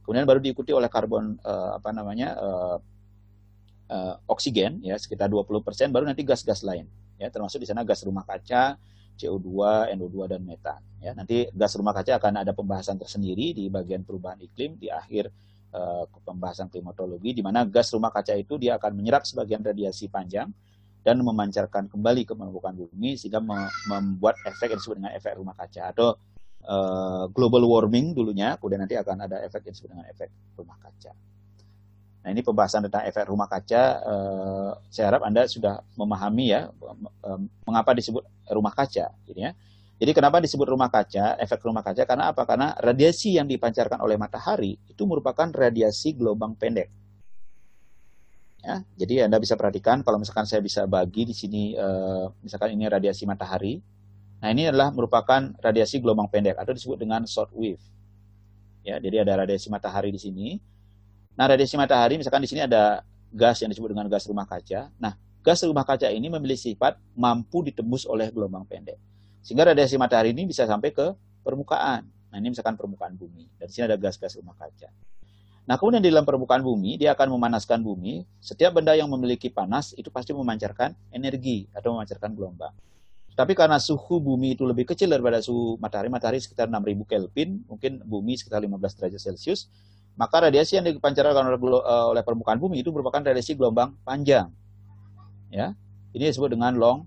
[0.00, 2.28] Kemudian baru diikuti oleh karbon uh, apa namanya?
[2.40, 2.78] Uh,
[3.88, 6.86] uh, oksigen ya sekitar 20%, baru nanti gas-gas lain.
[7.18, 8.78] Ya, termasuk di sana gas rumah kaca,
[9.18, 9.50] CO2,
[9.98, 10.80] NO2 dan metan.
[11.02, 15.32] Ya, nanti gas rumah kaca akan ada pembahasan tersendiri di bagian perubahan iklim di akhir
[15.74, 20.48] uh, pembahasan klimatologi di mana gas rumah kaca itu dia akan menyerap sebagian radiasi panjang
[21.02, 23.40] dan memancarkan kembali ke permukaan bumi sehingga
[23.88, 26.08] membuat efek yang disebut dengan efek rumah kaca atau
[26.68, 30.28] uh, global warming dulunya kemudian nanti akan ada efek yang disebut dengan efek
[30.58, 31.12] rumah kaca.
[32.18, 33.82] Nah ini pembahasan tentang efek rumah kaca.
[34.04, 36.68] Uh, saya harap anda sudah memahami ya
[37.64, 38.20] mengapa disebut
[38.52, 39.56] rumah kaca, gitu ya.
[39.98, 42.06] Jadi kenapa disebut rumah kaca, efek rumah kaca?
[42.06, 42.46] Karena apa?
[42.46, 46.86] Karena radiasi yang dipancarkan oleh matahari itu merupakan radiasi gelombang pendek.
[48.62, 52.86] Ya, jadi Anda bisa perhatikan kalau misalkan saya bisa bagi di sini, uh, misalkan ini
[52.86, 53.82] radiasi matahari.
[54.38, 57.82] Nah ini adalah merupakan radiasi gelombang pendek atau disebut dengan short wave.
[58.86, 60.62] Ya, jadi ada radiasi matahari di sini.
[61.34, 63.02] Nah radiasi matahari, misalkan di sini ada
[63.34, 64.94] gas yang disebut dengan gas rumah kaca.
[64.94, 68.98] Nah gas rumah kaca ini memiliki sifat mampu ditembus oleh gelombang pendek.
[69.42, 72.06] Sehingga radiasi matahari ini bisa sampai ke permukaan.
[72.28, 73.48] Nah ini misalkan permukaan bumi.
[73.56, 74.92] Dan sini ada gas-gas rumah kaca.
[75.68, 78.24] Nah kemudian di dalam permukaan bumi, dia akan memanaskan bumi.
[78.40, 82.72] Setiap benda yang memiliki panas itu pasti memancarkan energi atau memancarkan gelombang.
[83.38, 88.02] Tapi karena suhu bumi itu lebih kecil daripada suhu matahari, matahari sekitar 6000 Kelvin, mungkin
[88.02, 89.70] bumi sekitar 15 derajat Celcius,
[90.18, 94.50] maka radiasi yang dipancarkan oleh, eh, oleh permukaan bumi itu merupakan radiasi gelombang panjang.
[95.54, 95.78] Ya,
[96.10, 97.06] ini disebut dengan long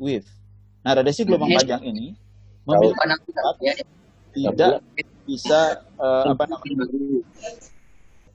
[0.00, 0.24] wave.
[0.86, 2.14] Nah, radiasi gelombang panjang ini
[2.62, 3.02] memiliki
[4.38, 4.78] tidak
[5.26, 6.86] bisa uh, apa namanya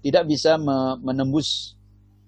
[0.03, 0.59] tidak bisa
[0.99, 1.79] menembus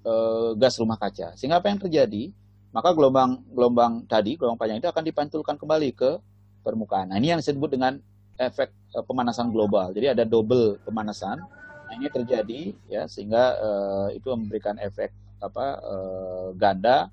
[0.08, 1.36] uh, gas rumah kaca.
[1.36, 2.32] Sehingga apa yang terjadi?
[2.72, 6.16] Maka gelombang gelombang tadi, gelombang panjang itu akan dipantulkan kembali ke
[6.64, 7.12] permukaan.
[7.12, 8.00] Nah, ini yang disebut dengan
[8.40, 9.92] efek uh, pemanasan global.
[9.92, 11.44] Jadi ada double pemanasan.
[11.84, 15.12] Nah, ini terjadi ya sehingga uh, itu memberikan efek
[15.44, 17.12] apa uh, ganda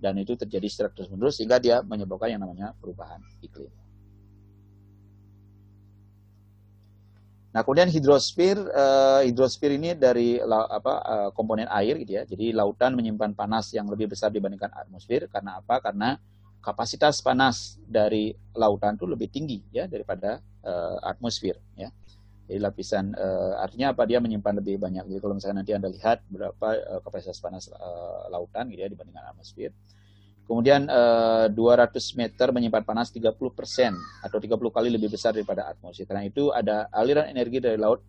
[0.00, 3.68] dan itu terjadi secara terus-menerus sehingga dia menyebabkan yang namanya perubahan iklim.
[7.50, 12.22] Nah, kemudian hidrosfer, uh, hidrosfer ini dari apa uh, komponen air gitu ya.
[12.22, 15.82] Jadi lautan menyimpan panas yang lebih besar dibandingkan atmosfer karena apa?
[15.82, 16.14] Karena
[16.62, 21.90] kapasitas panas dari lautan itu lebih tinggi ya daripada uh, atmosfer ya.
[22.50, 25.06] Jadi lapisan uh, artinya apa dia menyimpan lebih banyak.
[25.06, 29.30] Jadi kalau misalnya nanti Anda lihat berapa uh, kapasitas panas uh, lautan gitu ya dibandingkan
[29.30, 29.70] atmosfer.
[30.50, 36.10] Kemudian eh, 200 meter menyimpan panas 30 persen atau 30 kali lebih besar daripada atmosfer.
[36.10, 38.02] Karena itu ada aliran energi dari laut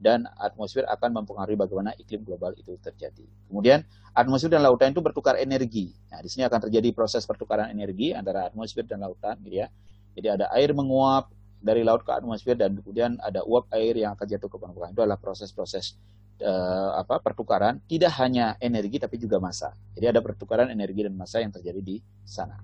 [0.00, 3.28] dan atmosfer akan mempengaruhi bagaimana iklim global itu terjadi.
[3.52, 3.84] Kemudian
[4.16, 5.92] atmosfer dan lautan itu bertukar energi.
[6.08, 9.68] Nah, di sini akan terjadi proses pertukaran energi antara atmosfer dan lautan, gitu ya.
[10.16, 11.28] Jadi ada air menguap
[11.64, 14.92] dari laut ke atmosfer dan kemudian ada uap air yang akan jatuh ke permukaan.
[14.92, 15.96] Itu adalah proses-proses
[16.44, 19.72] uh, apa pertukaran tidak hanya energi tapi juga massa.
[19.96, 21.96] Jadi ada pertukaran energi dan massa yang terjadi di
[22.28, 22.60] sana.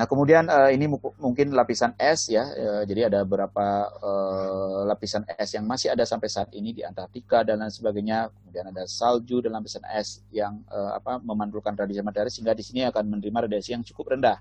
[0.00, 0.88] Nah kemudian uh, ini
[1.20, 6.30] mungkin lapisan es ya, uh, jadi ada beberapa uh, lapisan es yang masih ada sampai
[6.30, 8.32] saat ini di Antartika dan lain sebagainya.
[8.32, 12.88] Kemudian ada salju dan lapisan es yang uh, apa memantulkan radiasi matahari sehingga di sini
[12.88, 14.40] akan menerima radiasi yang cukup rendah.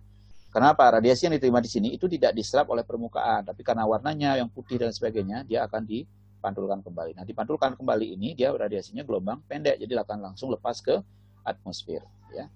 [0.50, 0.82] Kenapa?
[0.98, 4.82] Radiasi yang diterima di sini itu tidak diserap oleh permukaan, tapi karena warnanya yang putih
[4.82, 6.02] dan sebagainya, dia akan di
[6.42, 7.14] pantulkan kembali.
[7.14, 10.98] Nah, dipantulkan kembali ini dia radiasinya gelombang pendek, jadi akan langsung lepas ke
[11.46, 12.02] atmosfer.
[12.34, 12.50] Ya.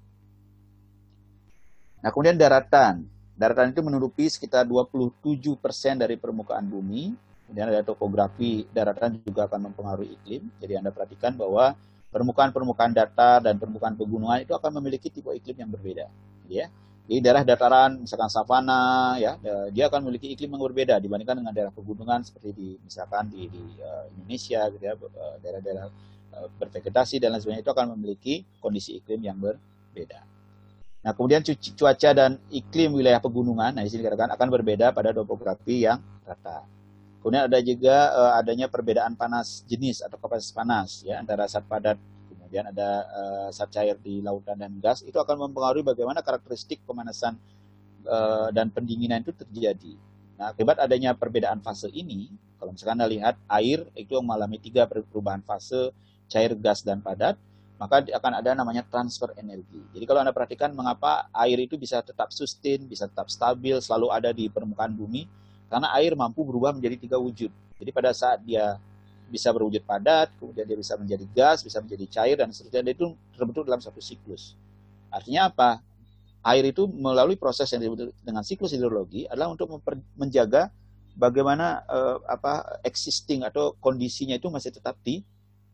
[2.01, 3.06] Nah, kemudian daratan.
[3.34, 7.13] Daratan itu menutupi sekitar 27% dari permukaan bumi.
[7.45, 10.49] Kemudian ada topografi daratan juga akan mempengaruhi iklim.
[10.58, 11.77] Jadi Anda perhatikan bahwa
[12.13, 16.06] permukaan-permukaan datar dan permukaan pegunungan itu akan memiliki tipe iklim yang berbeda.
[16.49, 16.69] Ya.
[17.04, 19.36] Di daerah dataran, misalkan savana, ya,
[19.76, 23.60] dia akan memiliki iklim yang berbeda dibandingkan dengan daerah pegunungan seperti di misalkan di, di
[23.84, 25.86] uh, Indonesia, gitu ya, eh, daerah-daerah
[26.58, 30.26] bervegetasi dan lain sebagainya itu akan memiliki kondisi iklim yang berbeda.
[31.04, 31.44] Nah, kemudian
[31.76, 36.63] cuaca dan iklim wilayah pegunungan, nah di sini dikatakan akan berbeda pada topografi yang rata.
[37.20, 42.00] Kemudian ada juga uh, adanya perbedaan panas jenis atau kapasitas panas ya antara saat padat
[42.54, 43.10] kemudian ada
[43.50, 47.34] uh, cair di lautan dan gas, itu akan mempengaruhi bagaimana karakteristik pemanasan
[48.06, 49.98] uh, dan pendinginan itu terjadi.
[50.38, 52.30] Nah, akibat adanya perbedaan fase ini,
[52.62, 55.89] kalau misalkan Anda lihat air itu mengalami tiga perubahan fase,
[56.30, 57.42] cair, gas, dan padat,
[57.82, 59.82] maka akan ada namanya transfer energi.
[59.89, 64.30] Jadi kalau Anda perhatikan mengapa air itu bisa tetap sustain, bisa tetap stabil, selalu ada
[64.30, 65.26] di permukaan bumi,
[65.74, 67.50] karena air mampu berubah menjadi tiga wujud.
[67.82, 68.78] Jadi pada saat dia
[69.30, 72.82] bisa berwujud padat, kemudian dia bisa menjadi gas, bisa menjadi cair, dan seterusnya.
[72.84, 74.54] Dan itu terbentuk dalam satu siklus.
[75.10, 75.82] Artinya apa?
[76.44, 79.72] Air itu melalui proses yang disebut dengan siklus hidrologi adalah untuk
[80.20, 80.68] menjaga
[81.16, 85.24] bagaimana uh, apa existing atau kondisinya itu masih tetap di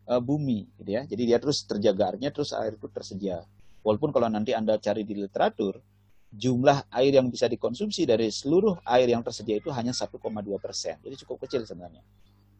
[0.05, 1.01] uh, bumi, gitu ya.
[1.09, 3.41] Jadi dia terus terjaga, artinya terus air itu tersedia.
[3.81, 5.79] Walaupun kalau nanti anda cari di literatur,
[6.29, 10.13] jumlah air yang bisa dikonsumsi dari seluruh air yang tersedia itu hanya 1,2
[10.61, 11.01] persen.
[11.01, 12.05] Jadi cukup kecil sebenarnya.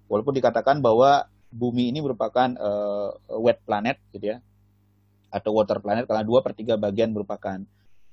[0.10, 4.38] Walaupun dikatakan bahwa bumi ini merupakan uh, wet planet gitu ya
[5.30, 7.62] atau water planet karena dua per tiga bagian merupakan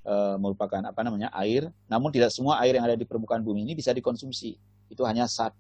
[0.04, 1.72] uh, merupakan apa namanya air.
[1.88, 4.60] Namun tidak semua air yang ada di permukaan bumi ini bisa dikonsumsi.
[4.92, 5.56] Itu hanya 1,2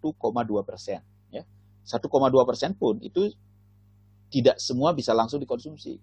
[0.62, 1.00] persen
[1.32, 1.42] ya.
[1.88, 2.04] 1,2
[2.44, 3.32] persen pun itu
[4.28, 5.96] tidak semua bisa langsung dikonsumsi.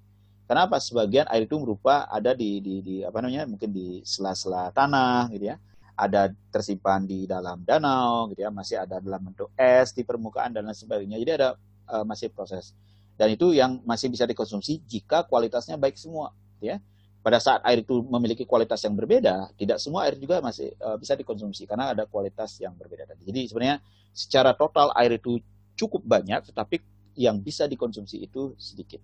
[0.49, 0.81] Kenapa?
[0.81, 5.53] Sebagian air itu merupa ada di, di, di apa namanya mungkin di sela-sela tanah gitu
[5.53, 5.61] ya
[5.93, 10.65] ada tersimpan di dalam danau gitu ya masih ada dalam bentuk es di permukaan dan
[10.65, 11.21] lain sebagainya.
[11.21, 11.49] Jadi ada
[11.89, 12.73] uh, masih proses.
[13.13, 16.77] Dan itu yang masih bisa dikonsumsi jika kualitasnya baik semua gitu ya.
[17.23, 21.13] Pada saat air itu memiliki kualitas yang berbeda tidak semua air juga masih uh, bisa
[21.15, 23.29] dikonsumsi karena ada kualitas yang berbeda tadi.
[23.29, 23.77] Jadi sebenarnya
[24.12, 25.39] secara total air itu
[25.77, 26.82] cukup banyak tetapi
[27.13, 28.99] yang bisa dikonsumsi itu sedikit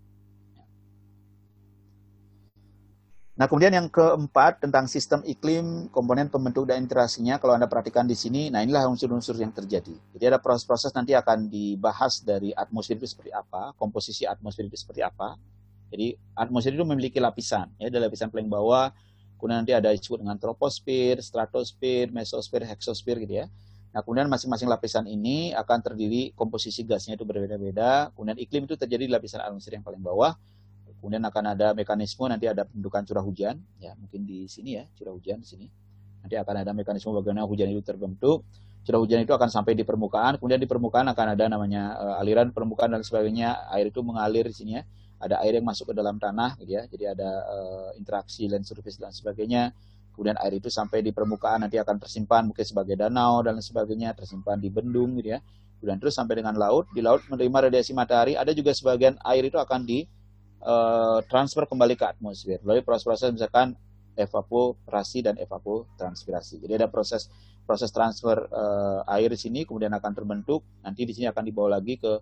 [3.39, 7.39] Nah, kemudian yang keempat tentang sistem iklim, komponen pembentuk dan interaksinya.
[7.39, 9.95] Kalau Anda perhatikan di sini, nah inilah unsur-unsur yang terjadi.
[9.95, 15.08] Jadi ada proses-proses nanti akan dibahas dari atmosfer itu seperti apa, komposisi atmosfer itu seperti
[15.08, 15.39] apa.
[15.88, 18.91] Jadi atmosfer itu memiliki lapisan, ya ada lapisan paling bawah,
[19.39, 23.47] kemudian nanti ada disebut dengan troposfer, stratosfer, mesosfer, heksosfer gitu ya.
[23.95, 28.12] Nah, kemudian masing-masing lapisan ini akan terdiri komposisi gasnya itu berbeda-beda.
[28.19, 30.36] Kemudian iklim itu terjadi di lapisan atmosfer yang paling bawah.
[30.99, 35.15] Kemudian akan ada mekanisme nanti ada pembentukan curah hujan, ya mungkin di sini ya curah
[35.15, 35.67] hujan di sini.
[36.19, 38.43] Nanti akan ada mekanisme bagaimana hujan itu terbentuk.
[38.83, 42.51] Curah hujan itu akan sampai di permukaan, kemudian di permukaan akan ada namanya uh, aliran
[42.51, 43.71] permukaan dan sebagainya.
[43.71, 44.83] Air itu mengalir di sini ya.
[45.19, 46.88] Ada air yang masuk ke dalam tanah, gitu ya.
[46.88, 49.71] Jadi ada uh, interaksi land surface dan sebagainya.
[50.15, 54.59] Kemudian air itu sampai di permukaan nanti akan tersimpan mungkin sebagai danau dan sebagainya, tersimpan
[54.59, 55.39] di bendung, gitu ya.
[55.79, 56.88] Kemudian terus sampai dengan laut.
[56.91, 58.35] Di laut menerima radiasi matahari.
[58.35, 60.07] Ada juga sebagian air itu akan di
[60.63, 63.76] uh, transfer kembali ke atmosfer melalui proses-proses misalkan
[64.19, 66.60] evaporasi dan evapotranspirasi.
[66.60, 67.32] Jadi ada proses
[67.63, 72.02] proses transfer uh, air di sini kemudian akan terbentuk, nanti di sini akan dibawa lagi
[72.02, 72.19] ke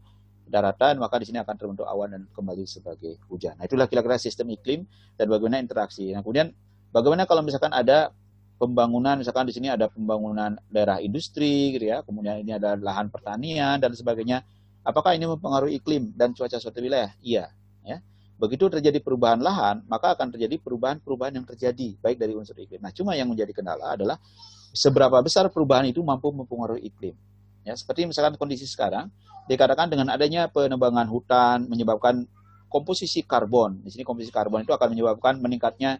[0.47, 3.56] daratan, maka di sini akan terbentuk awan dan kembali sebagai hujan.
[3.60, 4.88] Nah, itulah kira-kira sistem iklim
[5.19, 6.12] dan bagaimana interaksi.
[6.15, 6.56] Nah, kemudian
[6.91, 8.15] bagaimana kalau misalkan ada
[8.58, 13.78] pembangunan, misalkan di sini ada pembangunan daerah industri, gitu ya, kemudian ini ada lahan pertanian
[13.78, 14.41] dan sebagainya.
[14.88, 17.12] Apakah ini mempengaruhi iklim dan cuaca suatu wilayah?
[17.19, 17.52] Iya,
[17.84, 18.00] ya.
[18.38, 22.78] Begitu terjadi perubahan lahan, maka akan terjadi perubahan-perubahan yang terjadi, baik dari unsur iklim.
[22.78, 24.21] Nah, cuma yang menjadi kendala adalah
[24.78, 27.17] seberapa besar perubahan itu mampu mempengaruhi iklim.
[27.65, 29.10] Ya, seperti misalkan kondisi sekarang,
[29.50, 32.30] dikatakan dengan adanya penebangan hutan menyebabkan
[32.69, 33.82] komposisi karbon.
[33.82, 35.97] Di sini komposisi karbon itu akan menyebabkan meningkatnya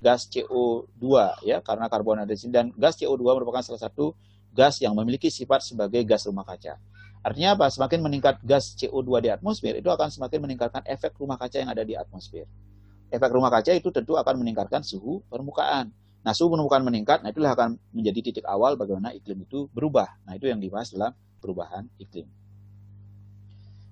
[0.00, 1.04] gas CO2
[1.44, 4.16] ya, karena karbon ada di sini dan gas CO2 merupakan salah satu
[4.54, 6.80] gas yang memiliki sifat sebagai gas rumah kaca.
[7.24, 7.72] Artinya apa?
[7.72, 11.80] Semakin meningkat gas CO2 di atmosfer, itu akan semakin meningkatkan efek rumah kaca yang ada
[11.80, 12.44] di atmosfer.
[13.08, 15.88] Efek rumah kaca itu tentu akan meningkatkan suhu permukaan.
[16.20, 20.20] Nah, suhu permukaan meningkat, nah itulah akan menjadi titik awal bagaimana iklim itu berubah.
[20.28, 22.28] Nah, itu yang dibahas dalam perubahan iklim.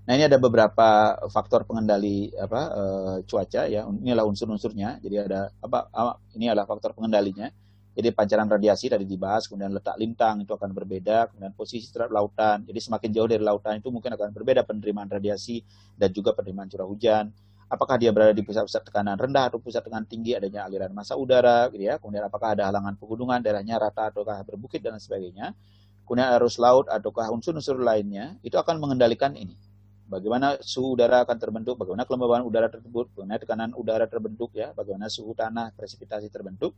[0.02, 2.82] Nah, ini ada beberapa faktor pengendali apa e,
[3.24, 3.86] cuaca ya.
[3.86, 4.98] Inilah unsur-unsurnya.
[4.98, 7.48] Jadi ada apa, apa ini adalah faktor pengendalinya.
[7.92, 12.64] Jadi pancaran radiasi tadi dibahas, kemudian letak lintang itu akan berbeda, kemudian posisi terhadap lautan.
[12.64, 15.60] Jadi semakin jauh dari lautan itu mungkin akan berbeda penerimaan radiasi
[15.92, 17.28] dan juga penerimaan curah hujan.
[17.68, 21.68] Apakah dia berada di pusat-pusat tekanan rendah atau pusat tekanan tinggi, adanya aliran massa udara,
[21.72, 21.96] gitu ya.
[21.96, 25.56] Kemudian apakah ada halangan pegunungan, daerahnya rata ataukah berbukit dan sebagainya.
[26.04, 29.56] Kemudian arus laut ataukah unsur-unsur lainnya, itu akan mengendalikan ini.
[30.04, 35.08] Bagaimana suhu udara akan terbentuk, bagaimana kelembaban udara tersebut, bagaimana tekanan udara terbentuk ya, bagaimana
[35.08, 36.76] suhu tanah, presipitasi terbentuk.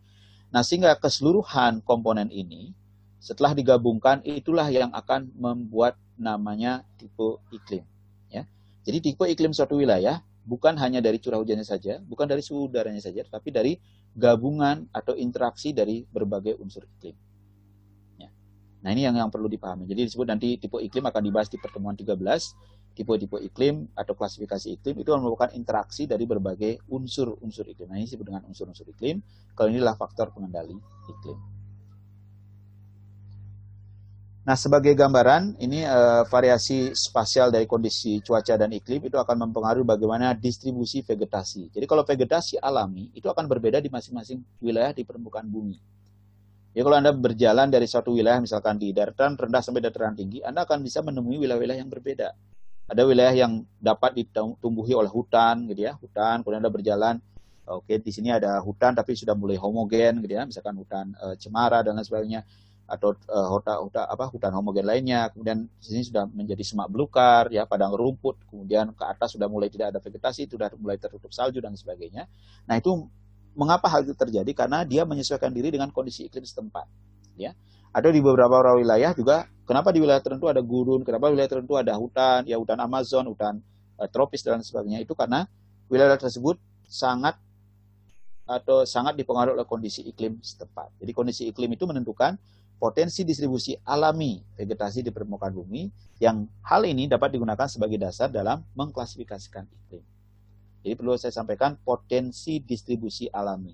[0.54, 2.70] Nah, sehingga keseluruhan komponen ini
[3.18, 7.82] setelah digabungkan itulah yang akan membuat namanya tipe iklim.
[8.30, 8.46] Ya.
[8.86, 13.02] Jadi tipe iklim suatu wilayah bukan hanya dari curah hujannya saja, bukan dari suhu udaranya
[13.02, 13.82] saja, tapi dari
[14.14, 17.18] gabungan atau interaksi dari berbagai unsur iklim.
[18.22, 18.30] Ya.
[18.86, 19.90] Nah ini yang yang perlu dipahami.
[19.90, 22.14] Jadi disebut nanti tipe iklim akan dibahas di pertemuan 13
[22.94, 27.90] tipe-tipe iklim atau klasifikasi iklim itu merupakan interaksi dari berbagai unsur-unsur iklim.
[27.90, 29.18] Nah, ini disebut dengan unsur-unsur iklim.
[29.52, 30.78] Kalau inilah faktor pengendali
[31.10, 31.38] iklim.
[34.44, 39.88] Nah, sebagai gambaran, ini uh, variasi spasial dari kondisi cuaca dan iklim itu akan mempengaruhi
[39.88, 41.72] bagaimana distribusi vegetasi.
[41.72, 45.80] Jadi kalau vegetasi alami itu akan berbeda di masing-masing wilayah di permukaan bumi.
[46.76, 50.68] Ya kalau Anda berjalan dari suatu wilayah misalkan di dataran rendah sampai dataran tinggi, Anda
[50.68, 52.36] akan bisa menemui wilayah-wilayah yang berbeda
[52.84, 57.16] ada wilayah yang dapat ditumbuhi oleh hutan gitu ya hutan kemudian anda berjalan.
[57.64, 61.80] Oke di sini ada hutan tapi sudah mulai homogen gitu ya misalkan hutan e, cemara
[61.80, 62.40] dan lain sebagainya
[62.84, 65.32] atau e, hutan, hutan apa hutan homogen lainnya.
[65.32, 69.72] Kemudian di sini sudah menjadi semak belukar ya padang rumput kemudian ke atas sudah mulai
[69.72, 72.28] tidak ada vegetasi sudah mulai tertutup salju dan sebagainya.
[72.68, 73.08] Nah itu
[73.56, 74.52] mengapa hal itu terjadi?
[74.52, 76.84] Karena dia menyesuaikan diri dengan kondisi iklim setempat
[77.40, 77.56] ya
[77.94, 81.94] ada di beberapa wilayah juga, kenapa di wilayah tertentu ada gurun, kenapa wilayah tertentu ada
[81.94, 83.62] hutan, ya hutan Amazon, hutan
[84.02, 84.98] uh, tropis dan sebagainya.
[84.98, 85.46] Itu karena
[85.86, 86.58] wilayah tersebut
[86.90, 87.38] sangat
[88.44, 90.90] atau sangat dipengaruhi oleh kondisi iklim setempat.
[90.98, 92.34] Jadi kondisi iklim itu menentukan
[92.76, 98.66] potensi distribusi alami vegetasi di permukaan bumi yang hal ini dapat digunakan sebagai dasar dalam
[98.74, 100.04] mengklasifikasikan iklim.
[100.84, 103.72] Jadi perlu saya sampaikan potensi distribusi alami.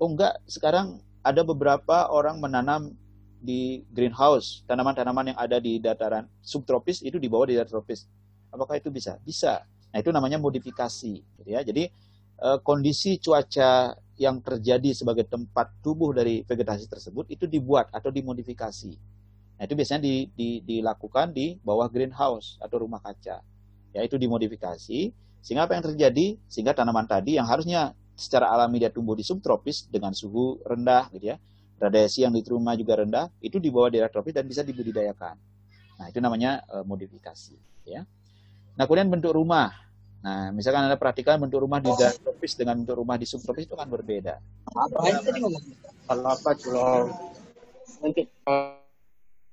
[0.00, 2.96] Oh enggak, sekarang ada beberapa orang menanam
[3.40, 8.08] di greenhouse, tanaman-tanaman yang ada di dataran subtropis itu dibawa di dataran tropis.
[8.50, 9.20] Apakah itu bisa?
[9.22, 9.64] Bisa.
[9.92, 11.60] Nah, itu namanya modifikasi, gitu ya.
[11.64, 11.88] Jadi
[12.40, 18.92] eh, kondisi cuaca yang terjadi sebagai tempat tubuh dari vegetasi tersebut itu dibuat atau dimodifikasi.
[19.56, 23.40] Nah, itu biasanya di, di, dilakukan di bawah greenhouse atau rumah kaca.
[23.96, 26.26] Ya, itu dimodifikasi sehingga apa yang terjadi?
[26.50, 31.30] Sehingga tanaman tadi yang harusnya secara alami dia tumbuh di subtropis dengan suhu rendah gitu
[31.30, 31.36] ya.
[31.76, 35.36] Radiasi yang diterima juga rendah, itu di bawah daerah tropis dan bisa dibudidayakan.
[35.96, 38.04] Nah, itu namanya uh, modifikasi ya.
[38.76, 39.72] Nah, kemudian bentuk rumah.
[40.20, 43.76] Nah, misalkan Anda perhatikan bentuk rumah di daerah tropis dengan bentuk rumah di subtropis itu
[43.76, 44.40] kan berbeda.
[44.72, 45.62] Apa tadi ngomong?
[46.08, 46.90] Kalau apa kalau
[48.02, 48.28] untuk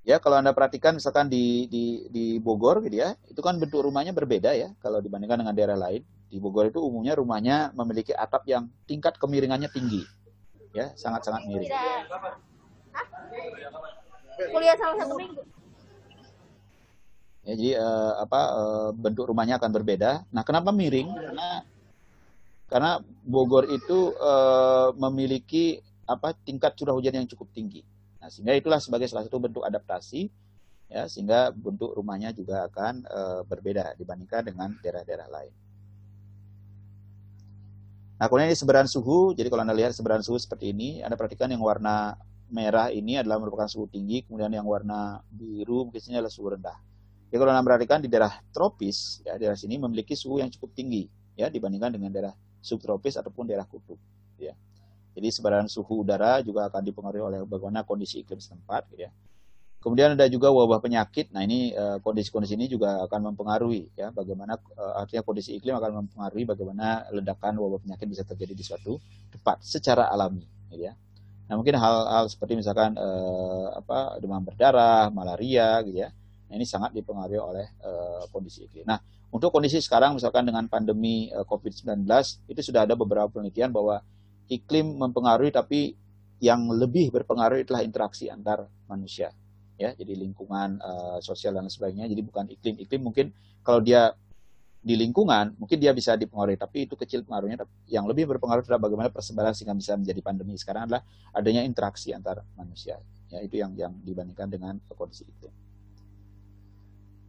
[0.03, 4.11] Ya, kalau Anda perhatikan misalkan di, di, di Bogor gitu ya, itu kan bentuk rumahnya
[4.11, 6.03] berbeda ya kalau dibandingkan dengan daerah lain.
[6.27, 10.03] Di Bogor itu umumnya rumahnya memiliki atap yang tingkat kemiringannya tinggi.
[10.73, 11.69] Ya, sangat-sangat miring.
[14.49, 15.41] Kuliah salah satu minggu.
[17.43, 20.25] Ya, jadi uh, apa uh, bentuk rumahnya akan berbeda.
[20.33, 21.07] Nah, kenapa miring?
[21.13, 21.49] Karena
[22.67, 25.77] karena Bogor itu uh, memiliki
[26.09, 27.85] apa tingkat curah hujan yang cukup tinggi.
[28.17, 30.31] Nah, sehingga itulah sebagai salah satu bentuk adaptasi
[30.93, 33.19] ya sehingga bentuk rumahnya juga akan e,
[33.49, 35.53] berbeda dibandingkan dengan daerah-daerah lain.
[38.23, 39.35] Nah, kemudian ini sebaran suhu.
[39.35, 42.15] Jadi kalau Anda lihat sebaran suhu seperti ini, Anda perhatikan yang warna
[42.47, 46.79] merah ini adalah merupakan suhu tinggi, kemudian yang warna biru mungkin adalah suhu rendah.
[47.27, 51.11] Jadi kalau Anda perhatikan di daerah tropis, ya daerah sini memiliki suhu yang cukup tinggi
[51.35, 52.31] ya dibandingkan dengan daerah
[52.63, 53.99] subtropis ataupun daerah kutub
[54.39, 54.55] ya.
[55.19, 58.87] Jadi sebaran suhu udara juga akan dipengaruhi oleh bagaimana kondisi iklim setempat.
[58.95, 59.11] Gitu ya.
[59.83, 61.35] Kemudian ada juga wabah penyakit.
[61.35, 66.07] Nah ini eh, kondisi-kondisi ini juga akan mempengaruhi ya bagaimana uh, artinya kondisi iklim akan
[66.07, 68.95] mempengaruhi bagaimana ledakan wabah penyakit bisa terjadi di suatu
[69.27, 70.47] tempat secara alami.
[70.71, 70.95] Gitu ya.
[71.51, 76.15] Nah mungkin hal-hal seperti misalkan uh, apa demam berdarah, malaria, gitu ya.
[76.47, 78.87] Nah, ini sangat dipengaruhi oleh uh, kondisi iklim.
[78.87, 79.03] Nah
[79.35, 82.07] untuk kondisi sekarang misalkan dengan pandemi uh, COVID-19
[82.47, 83.99] itu sudah ada beberapa penelitian bahwa
[84.47, 85.91] iklim mempengaruhi tapi
[86.39, 89.35] yang lebih berpengaruh itulah interaksi antar manusia
[89.77, 93.25] ya jadi lingkungan uh, sosial dan sebagainya jadi bukan iklim iklim mungkin
[93.65, 94.13] kalau dia
[94.83, 99.09] di lingkungan mungkin dia bisa dipengaruhi tapi itu kecil pengaruhnya yang lebih berpengaruh adalah bagaimana
[99.09, 101.01] persebaran sehingga bisa menjadi pandemi sekarang adalah
[101.31, 102.99] adanya interaksi antar manusia
[103.31, 105.47] ya itu yang yang dibandingkan dengan kondisi itu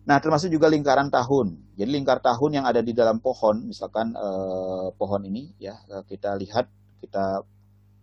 [0.05, 1.57] Nah, termasuk juga lingkaran tahun.
[1.81, 6.69] Jadi lingkar tahun yang ada di dalam pohon, misalkan eh, pohon ini ya kita lihat
[7.01, 7.41] kita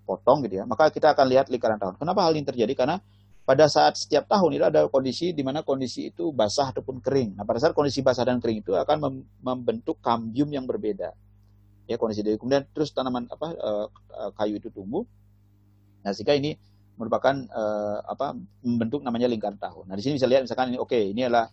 [0.01, 2.01] potong gitu ya, maka kita akan lihat lingkaran tahun.
[2.01, 2.73] Kenapa hal ini terjadi?
[2.73, 2.97] Karena
[3.41, 7.35] pada saat setiap tahun itu ada kondisi di mana kondisi itu basah ataupun kering.
[7.35, 11.11] Nah, pada saat kondisi basah dan kering itu akan mem membentuk kambium yang berbeda.
[11.89, 13.87] Ya, kondisi dari kemudian terus tanaman apa uh,
[14.37, 15.03] kayu itu tumbuh.
[16.05, 16.53] Nah, sehingga ini
[17.01, 19.89] merupakan uh, apa membentuk namanya lingkaran tahun.
[19.89, 21.49] Nah, di sini bisa lihat misalkan ini oke, okay, ini adalah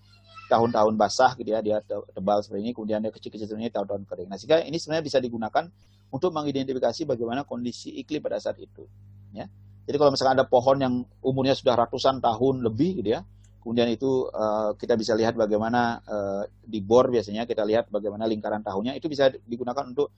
[0.49, 1.81] tahun-tahun basah gitu ya, dia
[2.13, 4.29] tebal seperti ini, kemudian dia kecil-kecil seperti ini tahun-tahun kering.
[4.29, 5.65] Nah, sehingga ini sebenarnya bisa digunakan
[6.09, 8.89] untuk mengidentifikasi bagaimana kondisi iklim pada saat itu.
[9.37, 9.49] Ya.
[9.89, 13.25] Jadi kalau misalkan ada pohon yang umurnya sudah ratusan tahun lebih, gitu ya,
[13.65, 18.61] kemudian itu uh, kita bisa lihat bagaimana uh, di bor biasanya kita lihat bagaimana lingkaran
[18.61, 20.13] tahunnya itu bisa digunakan untuk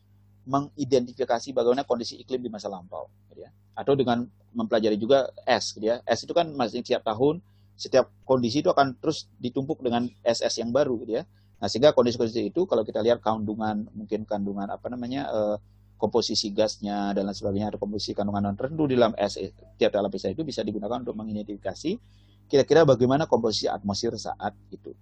[0.51, 3.51] mengidentifikasi bagaimana kondisi iklim di masa lampau, gitu ya.
[3.79, 6.03] Atau dengan mempelajari juga es, gitu ya.
[6.03, 7.39] Es itu kan masih setiap tahun,
[7.79, 11.25] setiap kondisi itu akan terus ditumpuk dengan es-es yang baru, gitu ya.
[11.61, 15.57] Nah, sehingga kondisi-kondisi itu kalau kita lihat kandungan mungkin kandungan apa namanya uh,
[16.01, 19.37] komposisi gasnya dan lain sebagainya atau komposisi kandungan non tertentu di dalam es
[19.77, 22.01] tiap lapisan itu bisa digunakan untuk mengidentifikasi
[22.49, 24.97] kira-kira bagaimana komposisi atmosfer saat itu.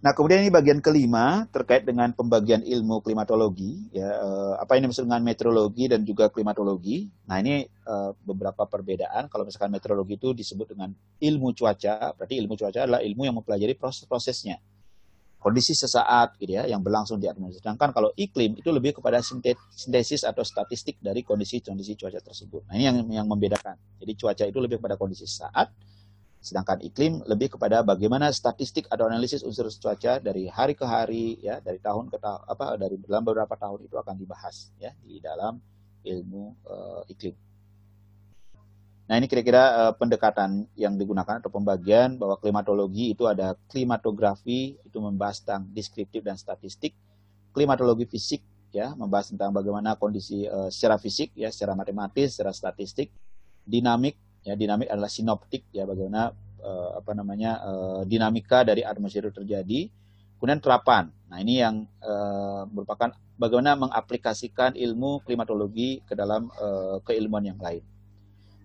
[0.00, 5.02] Nah, kemudian ini bagian kelima terkait dengan pembagian ilmu klimatologi, ya eh, apa ini maksud
[5.02, 7.10] dengan meteorologi dan juga klimatologi.
[7.26, 9.26] Nah, ini eh, beberapa perbedaan.
[9.26, 13.74] Kalau misalkan meteorologi itu disebut dengan ilmu cuaca, berarti ilmu cuaca adalah ilmu yang mempelajari
[13.74, 14.62] proses-prosesnya
[15.46, 17.62] kondisi sesaat gitu ya yang berlangsung di atmosfer.
[17.62, 22.66] Sedangkan kalau iklim itu lebih kepada sintesis atau statistik dari kondisi-kondisi cuaca tersebut.
[22.66, 23.78] Nah, ini yang yang membedakan.
[24.02, 25.70] Jadi cuaca itu lebih kepada kondisi sesaat,
[26.42, 31.62] sedangkan iklim lebih kepada bagaimana statistik atau analisis unsur cuaca dari hari ke hari ya,
[31.62, 35.62] dari tahun ke tahun apa dari dalam beberapa tahun itu akan dibahas ya di dalam
[36.02, 37.45] ilmu uh, iklim.
[39.06, 44.98] Nah ini kira-kira uh, pendekatan yang digunakan atau pembagian bahwa klimatologi itu ada klimatografi itu
[44.98, 46.90] membahas tentang deskriptif dan statistik,
[47.54, 48.42] klimatologi fisik
[48.74, 53.14] ya membahas tentang bagaimana kondisi uh, secara fisik ya secara matematis, secara statistik,
[53.62, 56.34] dinamik ya dinamik adalah sinoptik ya bagaimana
[56.66, 59.86] uh, apa namanya uh, dinamika dari atmosfer terjadi,
[60.42, 61.14] kemudian terapan.
[61.30, 67.86] Nah ini yang uh, merupakan bagaimana mengaplikasikan ilmu klimatologi ke dalam uh, keilmuan yang lain.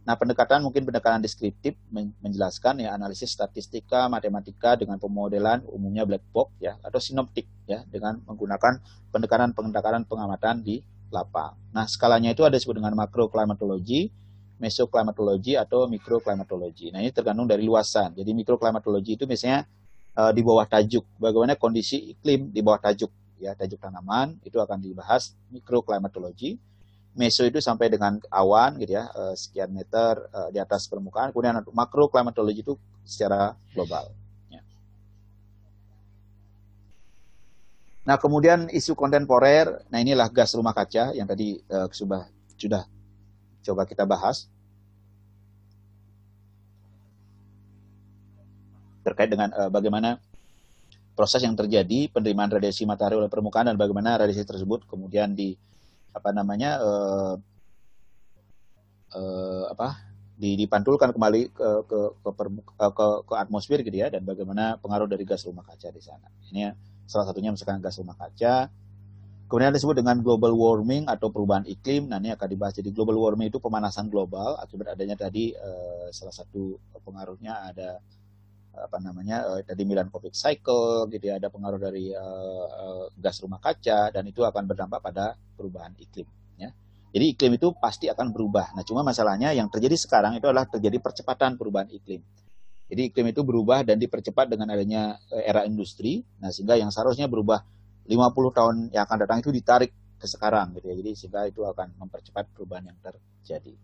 [0.01, 6.49] Nah, pendekatan mungkin pendekatan deskriptif menjelaskan ya analisis statistika, matematika dengan pemodelan umumnya black box
[6.57, 8.81] ya atau sinoptik ya dengan menggunakan
[9.13, 10.81] pendekatan-pendekatan pengamatan di
[11.13, 11.53] lapang.
[11.69, 14.09] Nah, skalanya itu ada disebut dengan makroklimatologi,
[14.57, 16.89] mesoklimatologi atau mikroklimatologi.
[16.89, 18.17] Nah, ini tergantung dari luasan.
[18.17, 19.69] Jadi mikroklimatologi itu misalnya
[20.17, 24.81] uh, di bawah tajuk bagaimana kondisi iklim di bawah tajuk ya tajuk tanaman itu akan
[24.81, 26.57] dibahas mikroklimatologi.
[27.11, 31.35] Meso itu sampai dengan awan gitu ya, uh, sekian meter uh, di atas permukaan.
[31.35, 34.15] Kemudian untuk makroklimatologi itu secara global.
[34.47, 34.63] Ya.
[38.07, 42.87] Nah kemudian isu kontemporer, nah inilah gas rumah kaca yang tadi uh, sudah sudah
[43.61, 44.47] coba kita bahas.
[49.01, 50.21] terkait dengan uh, bagaimana
[51.17, 55.57] proses yang terjadi penerimaan radiasi matahari oleh permukaan dan bagaimana radiasi tersebut kemudian di
[56.11, 57.35] apa namanya uh,
[59.15, 64.25] uh, apa di, dipantulkan kembali ke ke ke, permuka, ke ke atmosfer gitu ya dan
[64.25, 66.25] bagaimana pengaruh dari gas rumah kaca di sana.
[66.49, 66.73] Ini
[67.05, 68.73] salah satunya misalkan gas rumah kaca.
[69.45, 72.07] Kemudian disebut dengan global warming atau perubahan iklim.
[72.07, 72.71] Nah ini akan dibahas.
[72.71, 77.99] Jadi global warming itu pemanasan global akibat adanya tadi uh, salah satu pengaruhnya ada
[78.71, 84.11] apa namanya uh, tadi Milankovic cycle gitu ya ada pengaruh dari uh, gas rumah kaca
[84.15, 86.71] dan itu akan berdampak pada perubahan iklim ya.
[87.11, 88.71] Jadi iklim itu pasti akan berubah.
[88.71, 92.23] Nah, cuma masalahnya yang terjadi sekarang itu adalah terjadi percepatan perubahan iklim.
[92.87, 96.23] Jadi iklim itu berubah dan dipercepat dengan adanya era industri.
[96.39, 97.63] Nah, sehingga yang seharusnya berubah
[98.07, 100.95] 50 tahun yang akan datang itu ditarik ke sekarang gitu ya.
[100.95, 103.75] Jadi sehingga itu akan mempercepat perubahan yang terjadi.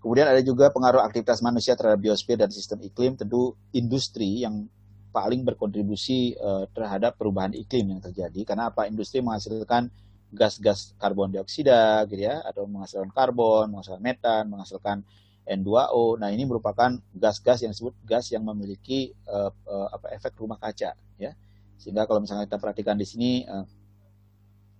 [0.00, 4.64] Kemudian ada juga pengaruh aktivitas manusia terhadap biosfer dan sistem iklim, tentu industri yang
[5.12, 8.48] paling berkontribusi uh, terhadap perubahan iklim yang terjadi.
[8.48, 8.88] Karena apa?
[8.88, 9.92] Industri menghasilkan
[10.32, 15.04] gas-gas karbon dioksida, gitu ya, atau menghasilkan karbon, menghasilkan metan, menghasilkan
[15.44, 16.16] N2O.
[16.16, 21.32] Nah, ini merupakan gas-gas yang disebut gas yang memiliki uh, uh, efek rumah kaca, ya.
[21.76, 23.66] Sehingga kalau misalnya kita perhatikan di sini uh,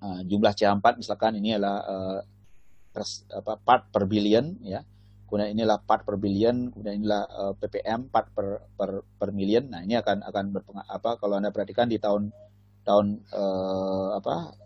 [0.01, 2.21] uh, jumlah C4 misalkan ini adalah uh,
[2.95, 4.81] pers, apa, part per billion, ya
[5.31, 9.63] kemudian inilah part per billion, kemudian inilah uh, ppm part per, per per million.
[9.71, 12.35] Nah ini akan akan berpengaruh apa kalau anda perhatikan di tahun
[12.83, 14.59] tahun uh, apa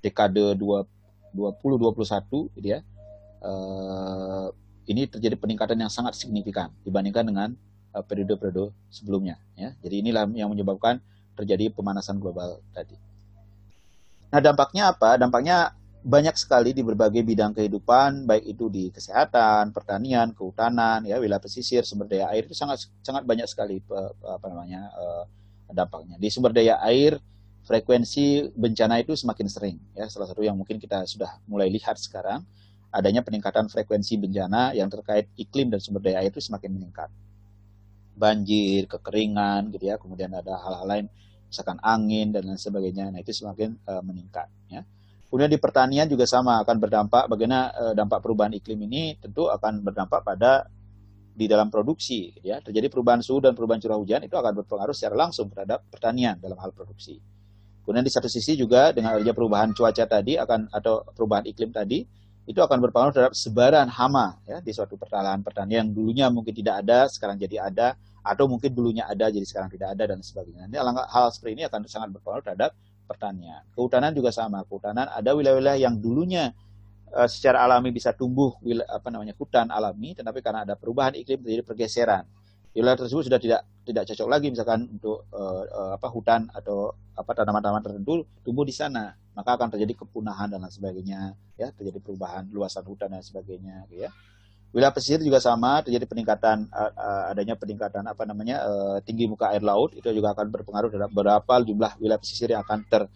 [0.00, 0.88] dekade 20
[1.36, 2.80] 21 gitu ya.
[3.44, 4.48] Uh,
[4.88, 7.48] ini terjadi peningkatan yang sangat signifikan dibandingkan dengan
[7.92, 9.76] periode-periode uh, sebelumnya ya.
[9.84, 11.04] Jadi inilah yang menyebabkan
[11.36, 12.96] terjadi pemanasan global tadi.
[14.32, 15.20] Nah, dampaknya apa?
[15.20, 15.76] Dampaknya
[16.06, 21.82] banyak sekali di berbagai bidang kehidupan, baik itu di kesehatan, pertanian, kehutanan, ya wilayah pesisir,
[21.82, 23.82] sumber daya air itu sangat sangat banyak sekali
[24.22, 25.24] apa namanya eh,
[25.74, 26.14] dampaknya.
[26.20, 27.18] Di sumber daya air,
[27.66, 29.76] frekuensi bencana itu semakin sering.
[29.98, 32.46] Ya, salah satu yang mungkin kita sudah mulai lihat sekarang
[32.94, 37.10] adanya peningkatan frekuensi bencana yang terkait iklim dan sumber daya air itu semakin meningkat.
[38.16, 39.98] Banjir, kekeringan, gitu ya.
[39.98, 41.06] Kemudian ada hal-hal lain,
[41.50, 43.10] misalkan angin dan lain sebagainya.
[43.10, 44.48] Nah itu semakin uh, meningkat.
[44.70, 44.86] Ya
[45.26, 49.82] Kemudian di pertanian juga sama akan berdampak bagaimana uh, dampak perubahan iklim ini tentu akan
[49.82, 50.70] berdampak pada
[51.36, 55.28] di dalam produksi ya terjadi perubahan suhu dan perubahan curah hujan itu akan berpengaruh secara
[55.28, 57.20] langsung terhadap pertanian dalam hal produksi.
[57.84, 62.02] Kemudian di satu sisi juga dengan adanya perubahan cuaca tadi akan atau perubahan iklim tadi
[62.46, 66.86] itu akan berpengaruh terhadap sebaran hama ya di suatu pertanian pertanian yang dulunya mungkin tidak
[66.86, 70.66] ada sekarang jadi ada atau mungkin dulunya ada jadi sekarang tidak ada dan sebagainya.
[70.66, 72.70] Ini hal seperti ini akan sangat berpengaruh terhadap
[73.06, 73.62] pertanian.
[73.72, 74.66] Kehutanan juga sama.
[74.66, 76.50] Kehutanan ada wilayah-wilayah yang dulunya
[77.14, 78.52] uh, secara alami bisa tumbuh
[78.90, 82.26] apa namanya hutan alami, tetapi karena ada perubahan iklim terjadi pergeseran.
[82.76, 87.32] Wilayah tersebut sudah tidak tidak cocok lagi misalkan untuk uh, uh, apa hutan atau apa
[87.32, 92.44] tanaman-tanaman tertentu tumbuh di sana, maka akan terjadi kepunahan dan lain sebagainya, ya terjadi perubahan
[92.52, 94.12] luasan hutan dan sebagainya, gitu ya.
[94.74, 96.68] Wilayah pesisir juga sama, terjadi peningkatan
[97.32, 101.54] adanya peningkatan apa namanya uh, tinggi muka air laut itu juga akan berpengaruh terhadap berapa
[101.64, 103.08] jumlah wilayah pesisir yang akan ter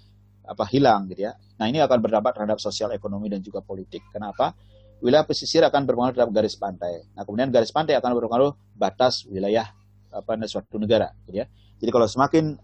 [0.47, 1.37] apa hilang gitu ya.
[1.61, 4.03] Nah, ini akan berdampak terhadap sosial ekonomi dan juga politik.
[4.11, 4.57] Kenapa?
[5.05, 7.07] Wilayah pesisir akan berpengaruh terhadap garis pantai.
[7.13, 9.69] Nah, kemudian garis pantai akan berpengaruh batas wilayah
[10.11, 11.47] apa suatu negara gitu ya.
[11.79, 12.57] Jadi kalau semakin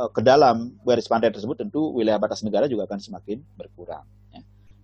[0.00, 4.06] uh, ke dalam garis pantai tersebut tentu wilayah batas negara juga akan semakin berkurang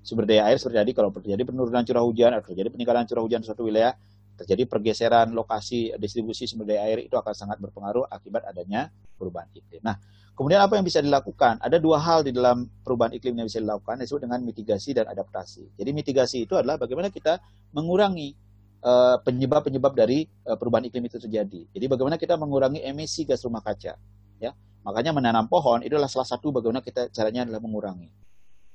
[0.03, 3.47] sumber daya air tadi kalau terjadi penurunan curah hujan atau terjadi peningkatan curah hujan di
[3.47, 3.95] suatu wilayah
[4.35, 9.79] terjadi pergeseran lokasi distribusi sumber daya air itu akan sangat berpengaruh akibat adanya perubahan iklim.
[9.87, 10.03] Nah,
[10.35, 11.63] kemudian apa yang bisa dilakukan?
[11.63, 15.79] Ada dua hal di dalam perubahan iklim yang bisa dilakukan disebut dengan mitigasi dan adaptasi.
[15.79, 17.39] Jadi mitigasi itu adalah bagaimana kita
[17.71, 18.35] mengurangi
[18.83, 21.71] eh, penyebab-penyebab uh, dari uh, perubahan iklim itu terjadi.
[21.71, 23.95] Jadi bagaimana kita mengurangi emisi gas rumah kaca,
[24.43, 24.51] ya.
[24.83, 28.11] Makanya menanam pohon itu adalah salah satu bagaimana kita caranya adalah mengurangi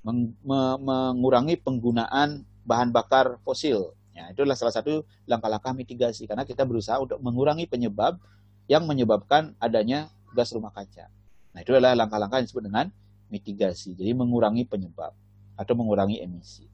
[0.07, 3.91] mengurangi penggunaan bahan bakar fosil.
[4.15, 8.17] Ya, itu adalah salah satu langkah-langkah mitigasi karena kita berusaha untuk mengurangi penyebab
[8.65, 11.07] yang menyebabkan adanya gas rumah kaca.
[11.53, 12.85] Nah, itu adalah langkah-langkah yang disebut dengan
[13.29, 13.93] mitigasi.
[13.93, 15.13] Jadi mengurangi penyebab
[15.53, 16.65] atau mengurangi emisi.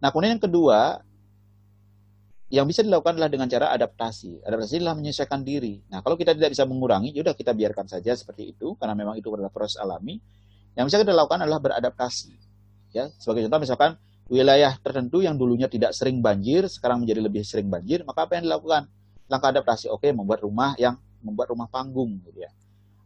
[0.00, 1.04] Nah, kemudian yang kedua
[2.50, 4.42] yang bisa dilakukan adalah dengan cara adaptasi.
[4.42, 5.86] Adaptasi adalah menyesuaikan diri.
[5.86, 9.30] Nah, kalau kita tidak bisa mengurangi, ya kita biarkan saja seperti itu karena memang itu
[9.30, 10.18] adalah proses alami.
[10.74, 12.49] Yang bisa kita lakukan adalah beradaptasi.
[12.90, 13.90] Ya, sebagai contoh misalkan
[14.26, 18.50] wilayah tertentu yang dulunya tidak sering banjir, sekarang menjadi lebih sering banjir, maka apa yang
[18.50, 18.90] dilakukan?
[19.30, 22.50] Langkah adaptasi, oke, membuat rumah yang membuat rumah panggung, gitu ya.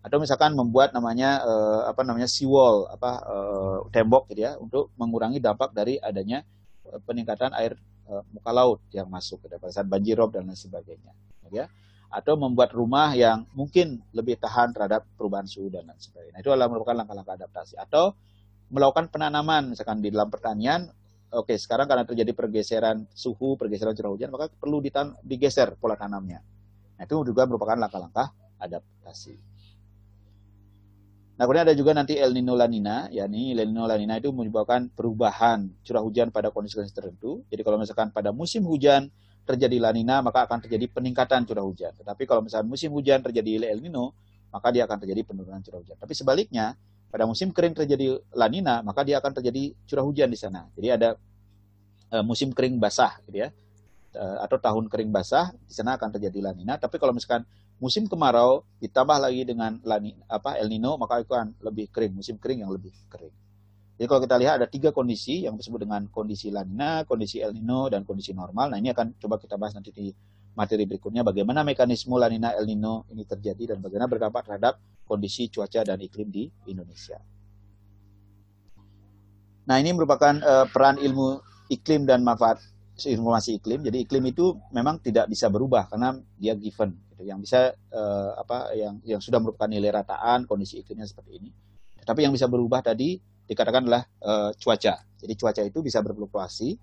[0.04, 5.40] Atau misalkan membuat namanya uh, apa namanya seawall, apa uh, tembok, gitu ya, untuk mengurangi
[5.40, 6.44] dampak dari adanya
[6.88, 7.76] uh, peningkatan air
[8.08, 11.12] uh, muka laut yang masuk pada saat banjir rob dan lain sebagainya,
[11.44, 11.68] gitu ya.
[12.08, 16.40] Atau membuat rumah yang mungkin lebih tahan terhadap perubahan suhu dan lain sebagainya.
[16.40, 17.76] Itu adalah merupakan langkah-langkah adaptasi.
[17.80, 18.12] Atau
[18.70, 20.88] melakukan penanaman, misalkan di dalam pertanian,
[21.34, 26.40] oke sekarang karena terjadi pergeseran suhu, pergeseran curah hujan, maka perlu ditan digeser pola tanamnya.
[26.94, 28.30] Nah, itu juga merupakan langkah-langkah
[28.62, 29.34] adaptasi.
[31.34, 34.30] Nah, kemudian ada juga nanti El Nino La Nina, yakni El Nino La Nina itu
[34.30, 37.42] menyebabkan perubahan curah hujan pada kondisi-kondisi tertentu.
[37.50, 39.10] Jadi kalau misalkan pada musim hujan
[39.42, 41.90] terjadi La Nina, maka akan terjadi peningkatan curah hujan.
[41.98, 44.14] Tetapi kalau misalkan musim hujan terjadi El Nino,
[44.54, 45.98] maka dia akan terjadi penurunan curah hujan.
[45.98, 46.78] Tapi sebaliknya,
[47.14, 50.66] pada musim kering terjadi lanina, maka dia akan terjadi curah hujan di sana.
[50.74, 51.14] Jadi ada
[52.10, 53.54] uh, musim kering basah, gitu ya,
[54.18, 56.74] uh, atau tahun kering basah di sana akan terjadi lanina.
[56.74, 57.46] Tapi kalau misalkan
[57.78, 62.34] musim kemarau ditambah lagi dengan lani, apa El Nino, maka itu akan lebih kering, musim
[62.34, 63.30] kering yang lebih kering.
[63.94, 67.86] Jadi kalau kita lihat ada tiga kondisi yang disebut dengan kondisi lanina, kondisi El Nino,
[67.94, 68.74] dan kondisi normal.
[68.74, 70.10] Nah ini akan coba kita bahas nanti di
[70.58, 75.84] materi berikutnya bagaimana mekanisme lanina El Nino ini terjadi dan bagaimana berdampak terhadap kondisi cuaca
[75.84, 77.20] dan iklim di Indonesia.
[79.64, 81.40] Nah, ini merupakan uh, peran ilmu
[81.72, 82.60] iklim dan manfaat
[83.00, 83.80] informasi iklim.
[83.80, 86.92] Jadi iklim itu memang tidak bisa berubah karena dia given.
[87.14, 87.22] Gitu.
[87.24, 87.60] Yang bisa
[87.92, 91.50] uh, apa yang yang sudah merupakan nilai rataan kondisi iklimnya seperti ini.
[92.04, 93.16] Tapi yang bisa berubah tadi
[93.48, 95.00] dikatakan adalah uh, cuaca.
[95.00, 96.76] Jadi cuaca itu bisa berfluktuasi.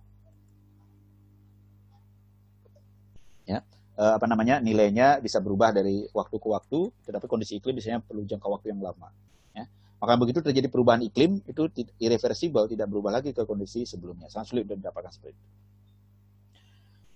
[3.45, 3.61] Ya
[4.01, 8.25] uh, apa namanya nilainya bisa berubah dari waktu ke waktu, tetapi kondisi iklim biasanya perlu
[8.25, 9.13] jangka waktu yang lama.
[9.53, 9.69] Ya.
[10.01, 11.69] Maka begitu terjadi perubahan iklim itu
[12.01, 14.25] irreversible, tidak berubah lagi ke kondisi sebelumnya.
[14.33, 15.43] Sangat sulit untuk didapatkan seperti itu.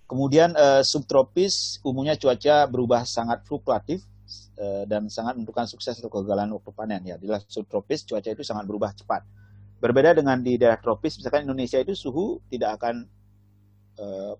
[0.06, 4.06] Kemudian uh, subtropis umumnya cuaca berubah sangat fluktuatif
[4.54, 7.18] uh, dan sangat menentukan sukses atau kegagalan waktu panen ya.
[7.18, 9.26] Di subtropis cuaca itu sangat berubah cepat.
[9.82, 13.04] Berbeda dengan di daerah tropis, misalkan Indonesia itu suhu tidak akan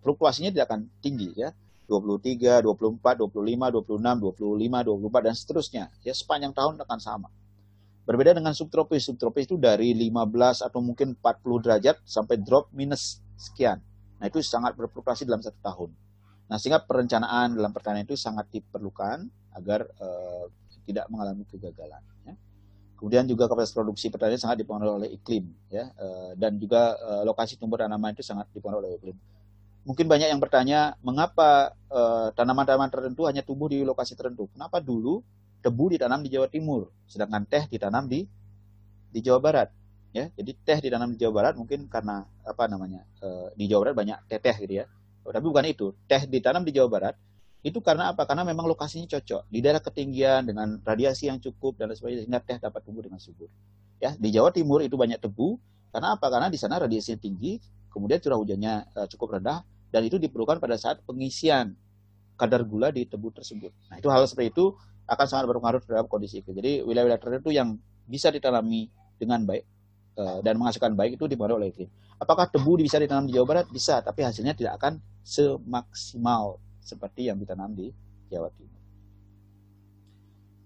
[0.05, 1.49] fluktuasinya tidak akan tinggi ya
[1.87, 5.85] 23, 24, 25, 26, 25, 24 dan seterusnya.
[6.03, 7.29] Ya sepanjang tahun akan sama.
[8.07, 9.07] Berbeda dengan subtropis.
[9.07, 13.79] Subtropis itu dari 15 atau mungkin 40 derajat sampai drop minus sekian.
[14.19, 15.91] Nah itu sangat berfluktuasi dalam satu tahun.
[16.47, 19.27] Nah sehingga perencanaan dalam pertanian itu sangat diperlukan
[19.59, 20.47] agar uh,
[20.87, 22.03] tidak mengalami kegagalan.
[22.23, 22.35] Ya.
[22.95, 27.59] Kemudian juga kapasitas produksi pertanian sangat dipengaruhi oleh iklim, ya, uh, dan juga uh, lokasi
[27.59, 29.19] tumbuh tanaman itu sangat dipengaruhi oleh iklim
[29.87, 34.51] mungkin banyak yang bertanya mengapa tanaman tanaman-tanaman tertentu hanya tumbuh di lokasi tertentu.
[34.51, 35.23] Kenapa dulu
[35.63, 38.27] tebu ditanam di Jawa Timur, sedangkan teh ditanam di
[39.15, 39.71] di Jawa Barat?
[40.11, 43.97] Ya, jadi teh ditanam di Jawa Barat mungkin karena apa namanya uh, di Jawa Barat
[43.97, 44.85] banyak teteh gitu ya.
[45.23, 45.95] Oh, tapi bukan itu.
[46.11, 47.15] Teh ditanam di Jawa Barat
[47.63, 48.27] itu karena apa?
[48.27, 52.59] Karena memang lokasinya cocok di daerah ketinggian dengan radiasi yang cukup dan sebagainya sehingga teh
[52.59, 53.47] dapat tumbuh dengan subur.
[54.03, 55.63] Ya, di Jawa Timur itu banyak tebu
[55.95, 56.27] karena apa?
[56.27, 57.57] Karena di sana radiasinya tinggi,
[57.89, 61.75] kemudian curah hujannya uh, cukup rendah dan itu diperlukan pada saat pengisian
[62.37, 63.73] kadar gula di tebu tersebut.
[63.89, 64.77] Nah, itu hal seperti itu
[65.09, 66.59] akan sangat berpengaruh terhadap kondisi iklim.
[66.59, 69.65] Jadi wilayah-wilayah tertentu yang bisa ditanami dengan baik
[70.21, 71.91] uh, dan menghasilkan baik itu dipengaruhi oleh iklim.
[72.21, 73.67] Apakah tebu bisa ditanam di Jawa Barat?
[73.69, 77.93] Bisa, tapi hasilnya tidak akan semaksimal seperti yang ditanam di
[78.29, 78.76] Jawa Timur.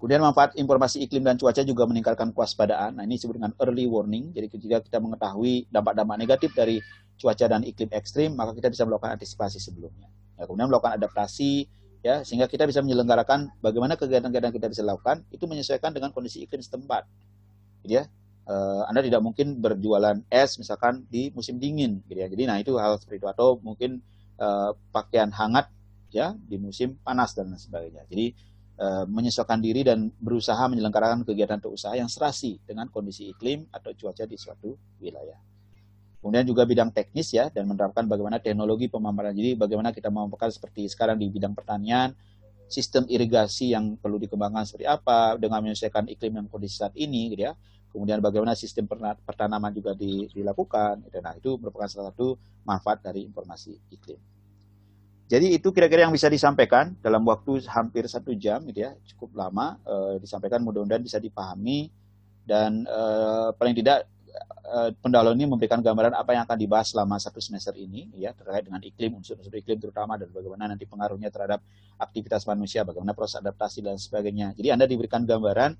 [0.01, 2.97] Kemudian manfaat informasi iklim dan cuaca juga meningkatkan kewaspadaan.
[2.97, 4.33] Nah, ini disebut dengan early warning.
[4.33, 6.81] Jadi ketika kita mengetahui dampak-dampak negatif dari
[7.21, 10.09] cuaca dan iklim ekstrim, maka kita bisa melakukan antisipasi sebelumnya.
[10.41, 11.69] Ya, kemudian melakukan adaptasi,
[12.01, 16.65] ya sehingga kita bisa menyelenggarakan bagaimana kegiatan-kegiatan kita bisa lakukan itu menyesuaikan dengan kondisi iklim
[16.65, 17.05] setempat.
[17.85, 18.09] Gitu ya,
[18.49, 22.29] uh, Anda tidak mungkin berjualan es misalkan di musim dingin, gitu ya.
[22.33, 24.01] Jadi nah itu hal seperti itu atau mungkin
[24.41, 25.69] uh, pakaian hangat
[26.09, 28.09] ya di musim panas dan sebagainya.
[28.09, 28.33] Jadi
[29.13, 34.25] menyesuaikan diri dan berusaha menyelenggarakan kegiatan atau usaha yang serasi dengan kondisi iklim atau cuaca
[34.25, 35.37] di suatu wilayah.
[36.21, 39.33] Kemudian juga bidang teknis ya dan menerapkan bagaimana teknologi pemaparan.
[39.33, 42.13] Jadi bagaimana kita memaparkan seperti sekarang di bidang pertanian,
[42.69, 47.49] sistem irigasi yang perlu dikembangkan seperti apa dengan menyelesaikan iklim yang kondisi saat ini gitu
[47.49, 47.57] ya.
[47.91, 48.87] Kemudian bagaimana sistem
[49.25, 51.05] pertanaman juga dilakukan.
[51.05, 51.19] Gitu.
[51.25, 52.37] Nah, itu merupakan salah satu
[52.69, 54.21] manfaat dari informasi iklim.
[55.31, 59.79] Jadi itu kira-kira yang bisa disampaikan dalam waktu hampir satu jam, gitu ya, cukup lama
[59.87, 60.59] e, disampaikan.
[60.59, 61.87] Mudah-mudahan bisa dipahami
[62.43, 63.03] dan e,
[63.55, 64.11] paling tidak
[65.03, 68.79] pendahuluan ini memberikan gambaran apa yang akan dibahas selama satu semester ini ya terkait dengan
[68.79, 71.59] iklim unsur-unsur iklim terutama dan bagaimana nanti pengaruhnya terhadap
[71.99, 75.75] aktivitas manusia bagaimana proses adaptasi dan sebagainya jadi anda diberikan gambaran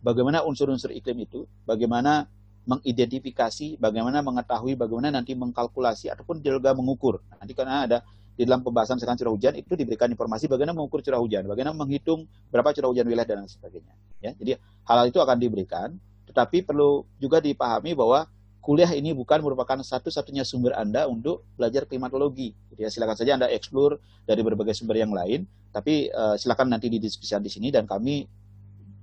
[0.00, 2.26] bagaimana unsur-unsur iklim itu, bagaimana
[2.68, 7.24] mengidentifikasi, bagaimana mengetahui, bagaimana nanti mengkalkulasi ataupun juga mengukur.
[7.40, 7.98] Nanti karena ada
[8.36, 12.24] di dalam pembahasan sekarang curah hujan itu diberikan informasi bagaimana mengukur curah hujan, bagaimana menghitung
[12.48, 13.94] berapa curah hujan wilayah dan lain sebagainya.
[14.20, 14.52] Ya, jadi
[14.88, 15.88] hal, hal itu akan diberikan,
[16.30, 18.24] tetapi perlu juga dipahami bahwa
[18.60, 22.52] kuliah ini bukan merupakan satu-satunya sumber Anda untuk belajar klimatologi.
[22.72, 23.96] Jadi ya, silakan saja Anda eksplor
[24.28, 28.28] dari berbagai sumber yang lain, tapi uh, silakan nanti didiskusikan di sini dan kami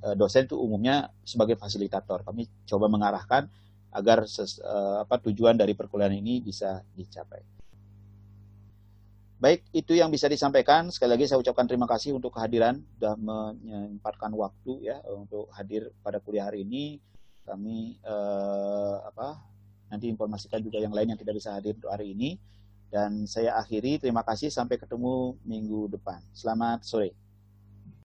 [0.05, 2.21] uh, dosen itu umumnya sebagai fasilitator.
[2.21, 3.49] Kami coba mengarahkan
[3.91, 7.56] agar ses, uh, apa tujuan dari perkuliahan ini bisa dicapai.
[9.37, 10.89] Baik, itu yang bisa disampaikan.
[10.89, 16.17] Sekali lagi saya ucapkan terima kasih untuk kehadiran, sudah menyempatkan waktu ya untuk hadir pada
[16.17, 16.97] kuliah hari ini.
[17.45, 19.37] Kami uh, apa
[19.93, 22.41] nanti informasikan juga yang lain yang tidak bisa hadir untuk hari ini.
[22.89, 26.17] Dan saya akhiri terima kasih sampai ketemu minggu depan.
[26.33, 27.26] Selamat sore